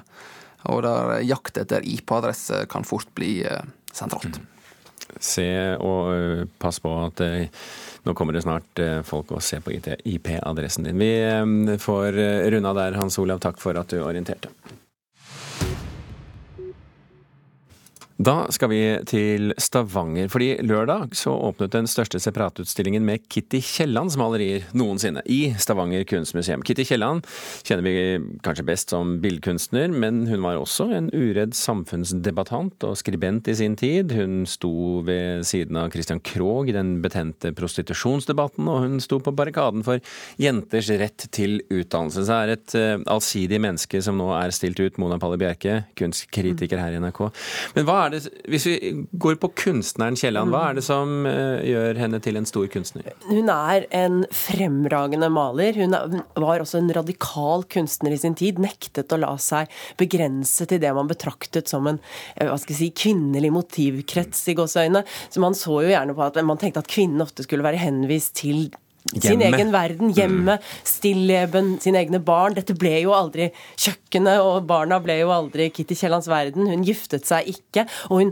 Og 0.71 0.79
der 0.85 1.17
jakt 1.27 1.59
etter 1.59 1.83
IP-adresse 1.83 2.63
kan 2.71 2.87
fort 2.87 3.11
bli 3.17 3.41
eh, 3.43 3.65
sentralt. 3.91 4.39
Mm. 4.39 4.49
Se 5.19 5.45
og 5.83 6.07
uh, 6.09 6.45
pass 6.57 6.79
på 6.81 6.89
at 7.03 7.19
nå 8.07 8.13
kommer 8.17 8.33
det 8.33 8.41
snart 8.41 8.79
folk 9.05 9.35
og 9.35 9.43
ser 9.45 9.61
på 9.61 9.75
IP-adressen 9.75 10.87
din. 10.87 10.97
Vi 10.97 11.77
får 11.79 12.17
runda 12.55 12.71
der, 12.79 12.97
Hans 12.97 13.19
Olav. 13.21 13.43
Takk 13.43 13.61
for 13.61 13.77
at 13.77 13.93
du 13.93 13.99
orienterte. 14.01 14.49
Da 18.21 18.43
skal 18.53 18.69
vi 18.69 18.81
til 19.09 19.55
Stavanger, 19.57 20.27
fordi 20.29 20.51
lørdag 20.61 21.15
så 21.17 21.31
åpnet 21.33 21.73
den 21.73 21.87
største 21.89 22.19
separatutstillingen 22.21 23.01
med 23.01 23.23
Kitty 23.25 23.57
Kiellands 23.65 24.13
malerier 24.21 24.67
noensinne 24.77 25.23
i 25.25 25.55
Stavanger 25.57 26.05
kunstmuseum. 26.05 26.61
Kitty 26.61 26.85
Kielland 26.85 27.25
kjenner 27.65 27.87
vi 27.87 27.95
kanskje 28.45 28.67
best 28.67 28.93
som 28.93 29.15
billedkunstner, 29.23 29.89
men 29.89 30.27
hun 30.29 30.45
var 30.45 30.59
også 30.61 30.91
en 30.93 31.07
uredd 31.09 31.55
samfunnsdebattant 31.57 32.85
og 32.85 32.99
skribent 33.01 33.49
i 33.49 33.57
sin 33.57 33.73
tid. 33.81 34.13
Hun 34.13 34.45
sto 34.45 35.01
ved 35.07 35.41
siden 35.49 35.81
av 35.81 35.89
Christian 35.95 36.21
Krohg 36.21 36.69
i 36.69 36.77
den 36.77 36.99
betente 37.01 37.49
prostitusjonsdebatten, 37.57 38.69
og 38.69 38.85
hun 38.85 39.01
sto 39.01 39.17
på 39.25 39.33
barrikaden 39.33 39.81
for 39.89 39.97
jenters 40.37 40.93
rett 41.01 41.27
til 41.33 41.63
utdannelse. 41.65 42.27
Så 42.29 42.37
er 42.37 42.55
et 42.59 42.77
uh, 42.77 43.01
allsidig 43.09 43.57
menneske 43.57 44.05
som 44.05 44.21
nå 44.21 44.29
er 44.37 44.53
stilt 44.53 44.77
ut, 44.85 45.01
Mona 45.01 45.17
Palle 45.17 45.41
Bjerke, 45.41 45.81
kunstkritiker 45.97 46.77
her 46.77 46.93
i 46.93 47.01
NRK. 47.01 47.25
Men 47.73 47.89
hva 47.89 48.02
det, 48.11 48.19
hvis 48.51 48.65
vi 48.67 48.75
går 49.11 49.37
på 49.41 49.49
kunstneren 49.63 50.17
Kielland, 50.19 50.51
hva 50.53 50.65
er 50.69 50.77
det 50.77 50.83
som 50.85 51.27
eh, 51.29 51.63
gjør 51.69 51.99
henne 52.01 52.19
til 52.23 52.39
en 52.39 52.47
stor 52.49 52.67
kunstner? 52.73 53.07
Hun 53.29 53.51
er 53.53 53.87
en 53.95 54.23
fremragende 54.33 55.29
maler. 55.33 55.77
Hun 55.79 55.95
var 56.43 56.63
også 56.63 56.81
en 56.81 56.91
radikal 56.95 57.65
kunstner 57.71 58.15
i 58.15 58.19
sin 58.19 58.37
tid. 58.39 58.61
Nektet 58.63 59.13
å 59.13 59.21
la 59.21 59.33
seg 59.41 59.71
begrense 59.99 60.67
til 60.69 60.81
det 60.83 60.93
man 60.95 61.11
betraktet 61.11 61.71
som 61.71 61.87
en 61.89 62.01
eh, 62.35 62.47
hva 62.49 62.59
skal 62.59 62.75
jeg 62.75 62.81
si, 62.81 62.91
kvinnelig 63.05 63.53
motivkrets 63.55 64.45
i 64.51 64.57
gåseøyne. 64.59 65.05
Så 65.29 65.43
man 65.43 65.57
så 65.57 65.81
jo 65.85 65.91
gjerne 65.93 66.15
på 66.17 66.25
at 66.27 66.39
man 66.45 66.61
tenkte 66.61 66.83
at 66.83 66.91
kvinnen 66.91 67.23
ofte 67.23 67.45
skulle 67.45 67.65
være 67.65 67.81
henvist 67.83 68.35
til 68.41 68.67
sin 69.11 69.41
egen 69.43 69.71
verden, 69.73 70.13
hjemmet, 70.15 70.61
stilleben, 70.87 71.79
sine 71.83 71.99
egne 72.03 72.19
barn. 72.23 72.53
Dette 72.55 72.73
ble 72.79 73.01
jo 73.03 73.11
aldri 73.15 73.49
kjøkkenet, 73.75 74.39
og 74.43 74.67
barna 74.69 74.99
ble 75.03 75.17
jo 75.19 75.31
aldri 75.33 75.69
Kitty 75.73 75.95
Kiellands 75.99 76.27
verden. 76.31 76.67
Hun 76.71 76.83
giftet 76.87 77.25
seg 77.27 77.47
ikke, 77.51 77.81
og 78.09 78.15
hun 78.21 78.31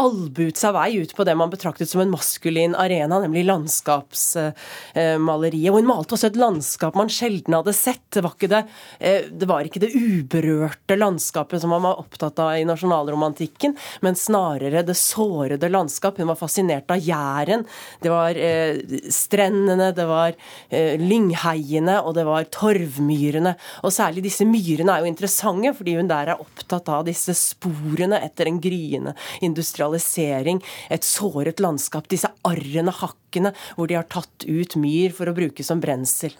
albuet 0.00 0.58
seg 0.60 0.74
vei 0.76 0.90
ut 1.02 1.12
på 1.16 1.24
det 1.26 1.34
man 1.38 1.52
betraktet 1.52 1.88
som 1.90 2.00
en 2.04 2.14
maskulin 2.14 2.74
arena, 2.78 3.16
nemlig 3.24 3.44
landskapsmaleriet. 3.48 5.70
Og 5.72 5.76
hun 5.80 5.90
malte 5.90 6.12
også 6.16 6.28
et 6.30 6.40
landskap 6.40 6.92
man 6.98 7.12
sjelden 7.12 7.58
hadde 7.58 7.74
sett. 7.76 8.06
Det 8.14 8.22
var 8.24 8.32
ikke 8.36 8.54
det, 8.54 8.62
eh, 9.00 9.22
det, 9.30 9.46
var 9.50 9.60
ikke 9.66 9.82
det 9.82 9.96
uberørte 9.96 10.94
landskapet 10.98 11.58
som 11.62 11.70
man 11.74 11.86
var 11.88 12.00
opptatt 12.02 12.36
av 12.42 12.50
i 12.58 12.68
nasjonalromantikken, 12.68 13.72
men 14.06 14.14
snarere 14.18 14.86
det 14.86 14.98
sårede 14.98 15.68
landskap. 15.72 16.14
Hun 16.20 16.30
var 16.30 16.38
fascinert 16.38 16.88
av 16.94 16.98
Jæren. 17.02 17.62
Det 18.00 18.10
var 18.12 18.32
eh, 18.38 18.74
strendene 19.10 19.79
Myrene, 19.80 19.94
det 19.96 20.06
var 20.08 20.34
eh, 20.70 21.00
lyngheiene 21.00 22.00
og 22.04 22.14
det 22.16 22.24
var 22.28 22.48
torvmyrene. 22.52 23.54
Og 23.84 23.94
særlig 23.94 24.24
disse 24.26 24.44
myrene 24.44 24.92
er 24.92 25.04
jo 25.04 25.10
interessante, 25.10 25.72
fordi 25.76 25.96
hun 25.96 26.10
der 26.10 26.34
er 26.34 26.42
opptatt 26.42 26.88
av 26.92 27.06
disse 27.08 27.34
sporene 27.34 28.20
etter 28.20 28.50
en 28.50 28.60
gryende 28.60 29.14
industrialisering, 29.40 30.60
et 30.90 31.06
såret 31.06 31.60
landskap, 31.60 32.08
disse 32.10 32.30
arrene, 32.44 32.92
hakkene, 33.30 33.54
hvor 33.78 33.90
de 33.90 33.98
har 33.98 34.08
tatt 34.10 34.46
ut 34.46 34.76
myr 34.80 35.14
for 35.16 35.30
å 35.30 35.36
bruke 35.36 35.64
som 35.66 35.80
brensel. 35.82 36.34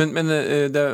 Men, 0.00 0.14
men 0.16 0.32
eh, 0.34 0.66
det, 0.72 0.84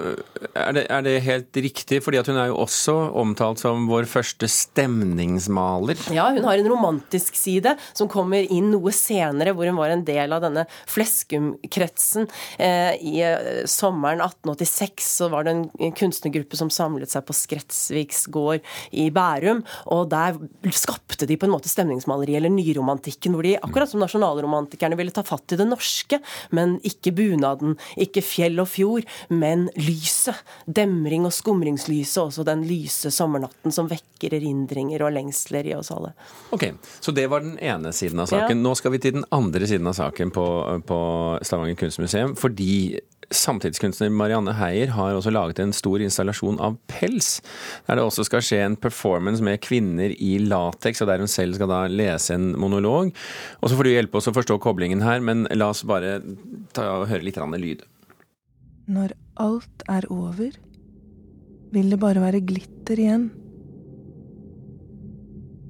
er, 0.53 0.73
det, 0.77 0.87
er, 0.91 1.07
det, 1.07 1.17
helt 1.27 1.63
riktig? 1.63 2.03
fordi 2.05 2.21
at 2.21 2.29
hun 2.31 2.39
er 2.39 2.51
jo 2.51 2.61
også 2.65 2.95
omtalt 3.17 3.63
som 3.63 3.87
vår 3.89 4.09
første 4.11 4.49
stemningsmaler? 4.51 5.99
Ja, 6.15 6.29
hun 6.35 6.47
har 6.47 6.59
en 6.59 6.71
romantisk 6.71 7.39
side 7.39 7.77
som 7.97 8.11
kommer 8.11 8.45
inn 8.53 8.71
noe 8.75 8.93
senere, 8.95 9.55
hvor 9.57 9.69
hun 9.69 9.79
var 9.79 9.95
en 9.95 10.05
del 10.07 10.35
av 10.35 10.45
denne 10.45 10.67
fleskumkretsen 10.91 11.77
kretsen. 11.77 12.27
Eh, 12.59 12.95
I 13.01 13.23
eh, 13.23 13.65
sommeren 13.67 14.21
1886 14.21 15.17
så 15.17 15.29
var 15.29 15.45
det 15.45 15.55
en 15.55 15.93
kunstnergruppe 15.97 16.57
som 16.57 16.71
samlet 16.71 17.11
seg 17.11 17.25
på 17.27 17.37
Skretsviks 17.37 18.27
gård 18.33 18.65
i 18.91 19.11
Bærum. 19.11 19.63
Og 19.93 20.09
der 20.11 20.39
skapte 20.73 21.27
de 21.27 21.37
på 21.37 21.47
en 21.47 21.55
måte 21.55 21.71
stemningsmaleri, 21.71 22.37
eller 22.37 22.53
nyromantikken, 22.53 23.37
hvor 23.37 23.47
de 23.47 23.57
akkurat 23.61 23.91
som 23.91 24.03
nasjonalromantikerne 24.03 24.99
ville 24.99 25.15
ta 25.15 25.25
fatt 25.27 25.36
i 25.53 25.59
det 25.61 25.67
norske, 25.69 26.21
men 26.57 26.77
ikke 26.87 27.13
bunaden, 27.17 27.77
ikke 27.97 28.23
fjell 28.25 28.61
og 28.63 28.71
fjord, 28.71 29.07
men 29.29 29.69
lyset. 29.79 30.43
Demring 30.67 31.27
og 31.29 31.35
skumringslyset, 31.35 32.19
også 32.23 32.45
den 32.47 32.65
lyse 32.69 33.13
sommernatten 33.15 33.75
som 33.75 33.91
vekker 33.91 34.37
erindringer 34.39 35.05
og 35.07 35.15
lengsler 35.17 35.69
i 35.69 35.75
oss 35.77 35.93
alle. 35.95 36.13
Ok, 36.55 36.71
Så 37.01 37.13
det 37.13 37.27
var 37.31 37.45
den 37.45 37.59
ene 37.59 37.93
siden 37.93 38.21
av 38.21 38.31
saken. 38.31 38.57
Ja. 38.57 38.63
Nå 38.63 38.75
skal 38.79 38.95
vi 38.95 39.03
til 39.03 39.19
den 39.19 39.27
andre 39.35 39.67
siden 39.69 39.87
av 39.87 39.97
saken 39.99 40.33
på, 40.35 40.47
på 40.87 41.01
Stavanger 41.47 41.79
kunstmuseum, 41.81 42.37
fordi 42.39 42.99
samtidskunstner 43.35 44.11
Marianne 44.15 44.55
Heier 44.59 44.93
har 44.95 45.17
også 45.17 45.33
laget 45.35 45.61
en 45.63 45.73
stor 45.75 46.03
installasjon 46.03 46.61
av 46.63 46.77
pels, 46.91 47.41
der 47.87 47.99
det 47.99 48.05
også 48.07 48.27
skal 48.29 48.45
skje 48.45 48.61
en 48.65 48.77
performance 48.81 49.45
med 49.45 49.61
kvinner 49.65 50.15
i 50.15 50.37
lateks, 50.43 51.03
og 51.03 51.11
der 51.11 51.23
hun 51.23 51.31
selv 51.31 51.59
skal 51.59 51.71
da 51.73 51.81
lese 51.91 52.37
en 52.37 52.53
monolog. 52.61 53.11
Og 53.61 53.71
så 53.71 53.79
får 53.79 53.89
du 53.89 53.93
hjelpe 53.93 54.21
oss 54.21 54.31
å 54.31 54.37
forstå 54.37 54.59
koblingen 54.63 55.05
her, 55.05 55.23
men 55.25 55.47
la 55.55 55.71
oss 55.75 55.85
bare 55.87 56.21
høre 56.77 57.25
litt 57.25 57.41
lyd. 57.41 57.83
Når 58.87 59.17
alt 59.43 59.89
er 59.91 60.07
over, 60.13 60.55
vil 61.75 61.91
det 61.91 61.99
bare 62.01 62.23
være 62.23 62.45
glitter 62.47 63.03
igjen. 63.03 63.27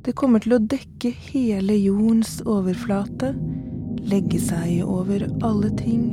Det 0.06 0.14
kommer 0.14 0.44
til 0.44 0.54
å 0.54 0.62
dekke 0.62 1.10
hele 1.32 1.74
jordens 1.80 2.38
overflate 2.46 3.32
legge 4.06 4.38
seg 4.42 4.84
over 4.86 5.24
alle 5.44 5.70
ting, 5.78 6.04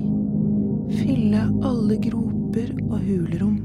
fylle 0.91 1.45
alle 1.63 1.97
groper 2.01 2.73
og 2.89 2.99
hulrom. 3.05 3.59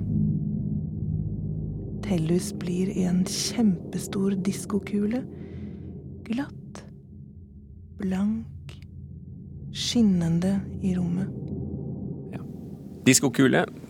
Tellus 2.05 2.53
blir 2.61 2.93
en 3.05 3.25
kjempestor 3.29 4.37
diskokule, 4.47 5.25
glatt, 6.29 6.85
blank 7.99 8.77
skinnende 9.73 10.61
i 10.83 10.95
rommet. 10.97 11.29
Diskokule, 13.09 13.59
eh, 13.59 13.88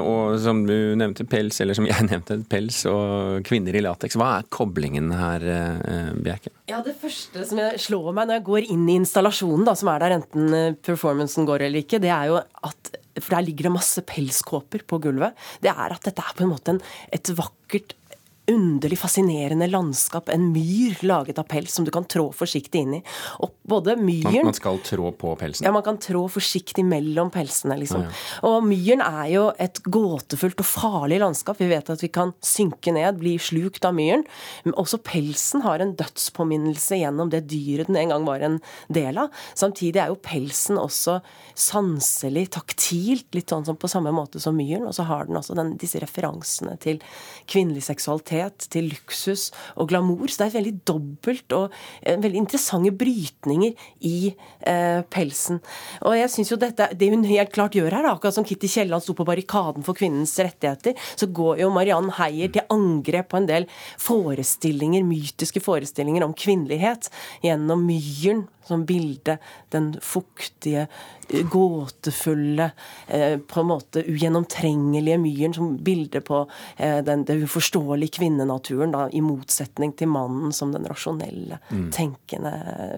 og 0.00 0.36
som 0.42 0.62
du 0.66 0.94
nevnte, 0.98 1.26
pels, 1.28 1.60
eller 1.62 1.76
som 1.78 1.86
jeg 1.88 2.06
nevnte, 2.10 2.38
pels 2.50 2.82
og 2.90 3.42
kvinner 3.46 3.76
i 3.76 3.82
lateks. 3.84 4.18
Hva 4.20 4.36
er 4.38 4.50
koblingen 4.52 5.10
her, 5.16 5.46
eh, 5.46 6.12
Bjerke? 6.16 6.52
Ja, 6.70 6.82
Det 6.86 6.96
første 7.00 7.44
som 7.48 7.60
jeg 7.62 7.82
slår 7.82 8.12
meg 8.12 8.28
når 8.28 8.40
jeg 8.40 8.46
går 8.50 8.70
inn 8.74 8.86
i 8.88 8.98
installasjonen, 9.00 9.66
da, 9.68 9.76
som 9.78 9.90
er 9.92 10.04
der 10.04 10.16
enten 10.20 10.56
eh, 10.56 10.78
performancen 10.86 11.48
går 11.48 11.66
eller 11.66 11.84
ikke, 11.84 12.02
det 12.02 12.12
er 12.14 12.30
jo 12.32 12.40
at 12.40 12.94
For 13.16 13.32
der 13.32 13.46
ligger 13.46 13.70
det 13.70 13.78
masse 13.78 14.02
pelskåper 14.04 14.82
på 14.84 14.98
gulvet. 15.00 15.32
Det 15.64 15.70
er 15.72 15.94
at 15.94 16.04
dette 16.04 16.20
er 16.20 16.34
på 16.36 16.44
en 16.44 16.50
måte 16.50 16.74
en, 16.74 16.82
et 17.16 17.30
vakkert 17.32 17.94
underlig 18.46 18.98
fascinerende 18.98 19.66
landskap. 19.66 20.28
En 20.28 20.52
myr 20.52 20.96
laget 21.00 21.38
av 21.38 21.46
pels 21.50 21.74
som 21.74 21.84
du 21.84 21.90
kan 21.90 22.04
trå 22.04 22.28
forsiktig 22.34 22.82
inn 22.84 22.94
i. 22.98 23.00
Og 23.42 23.54
både 23.66 23.96
myren 23.98 24.36
Man, 24.36 24.50
man 24.50 24.58
skal 24.58 24.78
trå 24.86 25.10
på 25.18 25.32
pelsen? 25.38 25.66
Ja, 25.66 25.72
man 25.74 25.84
kan 25.86 25.98
trå 26.02 26.26
forsiktig 26.30 26.84
mellom 26.86 27.30
pelsene, 27.34 27.78
liksom. 27.80 28.06
Ja, 28.06 28.12
ja. 28.12 28.42
Og 28.50 28.66
myren 28.66 29.02
er 29.02 29.30
jo 29.32 29.44
et 29.62 29.80
gåtefullt 29.82 30.62
og 30.62 30.68
farlig 30.68 31.18
landskap. 31.22 31.58
Vi 31.60 31.70
vet 31.70 31.90
at 31.90 32.04
vi 32.04 32.10
kan 32.12 32.34
synke 32.44 32.94
ned, 32.94 33.18
bli 33.22 33.34
slukt 33.42 33.86
av 33.88 33.96
myren. 33.98 34.22
Men 34.66 34.76
også 34.78 35.00
pelsen 35.02 35.64
har 35.66 35.82
en 35.82 35.96
dødspåminnelse 35.98 37.00
gjennom 37.02 37.32
det 37.34 37.46
dyret 37.50 37.90
den 37.90 37.98
en 38.00 38.14
gang 38.14 38.28
var 38.28 38.46
en 38.46 38.60
del 38.92 39.18
av. 39.22 39.34
Samtidig 39.58 40.02
er 40.02 40.14
jo 40.14 40.20
pelsen 40.22 40.78
også 40.80 41.18
sanselig, 41.56 42.48
taktilt, 42.54 43.28
litt 43.34 43.50
sånn 43.50 43.66
som 43.66 43.78
på 43.80 43.90
samme 43.90 44.14
måte 44.14 44.42
som 44.42 44.54
myren. 44.56 44.86
Og 44.86 44.94
så 44.94 45.06
har 45.10 45.26
den 45.26 45.38
også 45.40 45.58
den, 45.58 45.74
disse 45.80 46.00
referansene 46.02 46.78
til 46.82 47.02
kvinnelig 47.50 47.88
seksualitet 47.88 48.35
til 48.72 48.90
luksus 48.92 49.50
og 49.76 49.90
glamour. 49.90 50.28
Så 50.30 50.42
det 50.42 50.48
er 50.48 50.56
veldig 50.58 50.74
dobbelt 50.88 51.56
og 51.56 51.74
eh, 52.02 52.18
veldig 52.22 52.42
interessante 52.42 52.92
brytninger 52.96 53.88
i 54.08 54.16
eh, 54.32 55.02
pelsen. 55.12 55.60
Og 56.06 56.16
jeg 56.18 56.32
synes 56.32 56.52
jo 56.52 56.60
dette, 56.60 56.90
Det 56.96 57.10
hun 57.12 57.24
helt 57.28 57.52
klart 57.54 57.76
gjør 57.76 57.90
her, 57.92 58.06
da, 58.06 58.14
akkurat 58.16 58.36
som 58.36 58.46
Kitty 58.46 58.70
Kielland 58.70 59.04
sto 59.04 59.16
på 59.16 59.26
barrikaden 59.26 59.86
for 59.86 59.98
kvinnens 59.98 60.36
rettigheter, 60.38 60.96
så 61.16 61.26
går 61.26 61.62
jo 61.62 61.70
Mariann 61.74 62.12
Heier 62.18 62.52
til 62.52 62.66
angrep 62.72 63.30
på 63.32 63.40
en 63.40 63.48
del 63.48 63.68
forestillinger, 64.02 65.06
mytiske 65.06 65.62
forestillinger 65.64 66.26
om 66.26 66.36
kvinnelighet 66.36 67.10
gjennom 67.44 67.84
myren 67.86 68.46
som 68.66 68.84
bilde. 68.86 69.38
Den 69.70 69.94
fuktige, 70.02 70.86
gåtefulle, 71.50 72.70
eh, 73.06 73.38
på 73.38 73.60
en 73.60 73.66
måte 73.66 74.02
ugjennomtrengelige 74.06 75.18
myren 75.18 75.54
som 75.54 75.76
bilde 75.76 76.20
på 76.20 76.44
eh, 76.76 76.98
den, 77.04 77.24
det 77.26 77.38
uforståelige 77.42 78.16
kvinnenaturen, 78.26 78.92
da, 78.92 79.06
i 79.12 79.20
motsetning 79.22 79.92
til 79.96 80.08
mannen 80.10 80.52
som 80.52 80.72
den 80.74 80.86
rasjonelle, 80.88 81.58
Mm. 81.70 81.90
tenkende 81.92 82.52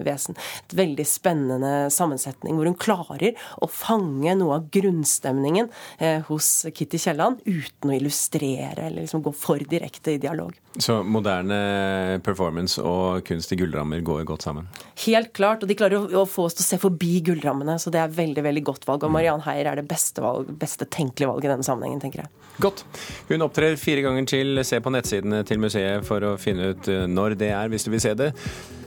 vesen. 0.05 0.35
Et 0.67 0.73
veldig 0.75 1.05
spennende 1.07 1.89
sammensetning 1.91 2.55
hvor 2.55 2.65
hun 2.65 2.75
klarer 2.75 3.33
å 3.61 3.69
fange 3.69 4.35
noe 4.37 4.55
av 4.55 4.69
grunnstemningen 4.69 5.69
eh, 5.99 6.21
hos 6.27 6.65
Kitty 6.73 6.97
Kielland 6.97 7.39
uten 7.45 7.89
å 7.89 7.95
illustrere 7.97 8.87
eller 8.87 9.01
liksom 9.03 9.23
gå 9.23 9.33
for 9.35 9.57
direkte 9.59 10.13
i 10.13 10.17
dialog. 10.17 10.53
Så 10.77 10.99
moderne 11.03 12.19
performance 12.23 12.79
og 12.81 13.23
kunst 13.25 13.51
i 13.51 13.57
gullrammer 13.59 14.01
går 14.05 14.23
godt 14.29 14.45
sammen? 14.45 14.67
Helt 15.05 15.33
klart, 15.33 15.63
og 15.63 15.69
de 15.71 15.75
klarer 15.75 15.97
å, 15.97 16.23
å 16.23 16.27
få 16.29 16.45
oss 16.45 16.53
til 16.59 16.63
å 16.63 16.69
se 16.69 16.77
forbi 16.81 17.21
gullrammene, 17.25 17.77
så 17.81 17.91
det 17.93 17.99
er 18.03 18.13
veldig 18.13 18.43
veldig 18.45 18.63
godt 18.69 18.85
valg. 18.85 19.01
Mm. 19.01 19.07
Og 19.09 19.15
Mariann 19.17 19.45
Heier 19.47 19.71
er 19.71 19.75
det 19.81 19.87
beste, 19.89 20.21
valg, 20.21 20.49
beste 20.61 20.85
tenkelige 20.85 21.29
valget 21.31 21.49
i 21.49 21.53
denne 21.55 21.65
sammenhengen, 21.67 22.01
tenker 22.03 22.23
jeg. 22.23 22.29
Godt. 22.61 22.83
Hun 23.29 23.41
opptrer 23.45 23.77
fire 23.79 24.03
ganger 24.05 24.25
til. 24.29 24.63
Se 24.67 24.79
på 24.83 24.91
nettsidene 25.19 25.43
til 25.47 25.59
museet 25.59 26.05
for 26.07 26.23
å 26.23 26.35
finne 26.39 26.73
ut 26.73 26.87
eh, 26.87 27.07
når 27.07 27.35
det 27.39 27.51
er, 27.51 27.69
hvis 27.69 27.85
du 27.85 27.91
vil 27.91 28.01
se 28.01 28.13
det. 28.15 28.31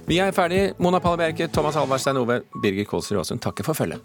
Vi 0.08 0.18
er 0.18 0.32
ferdig. 0.32 0.74
Mona 0.82 1.00
Palle 1.00 1.18
Bjerke, 1.20 1.48
Thomas 1.52 1.76
Halvard 1.78 2.00
Stein 2.00 2.18
Ove, 2.18 2.42
Birger 2.62 2.88
Kolsrud 2.88 3.20
Aasund 3.20 3.42
takker 3.42 3.64
for 3.64 3.74
følget. 3.74 4.00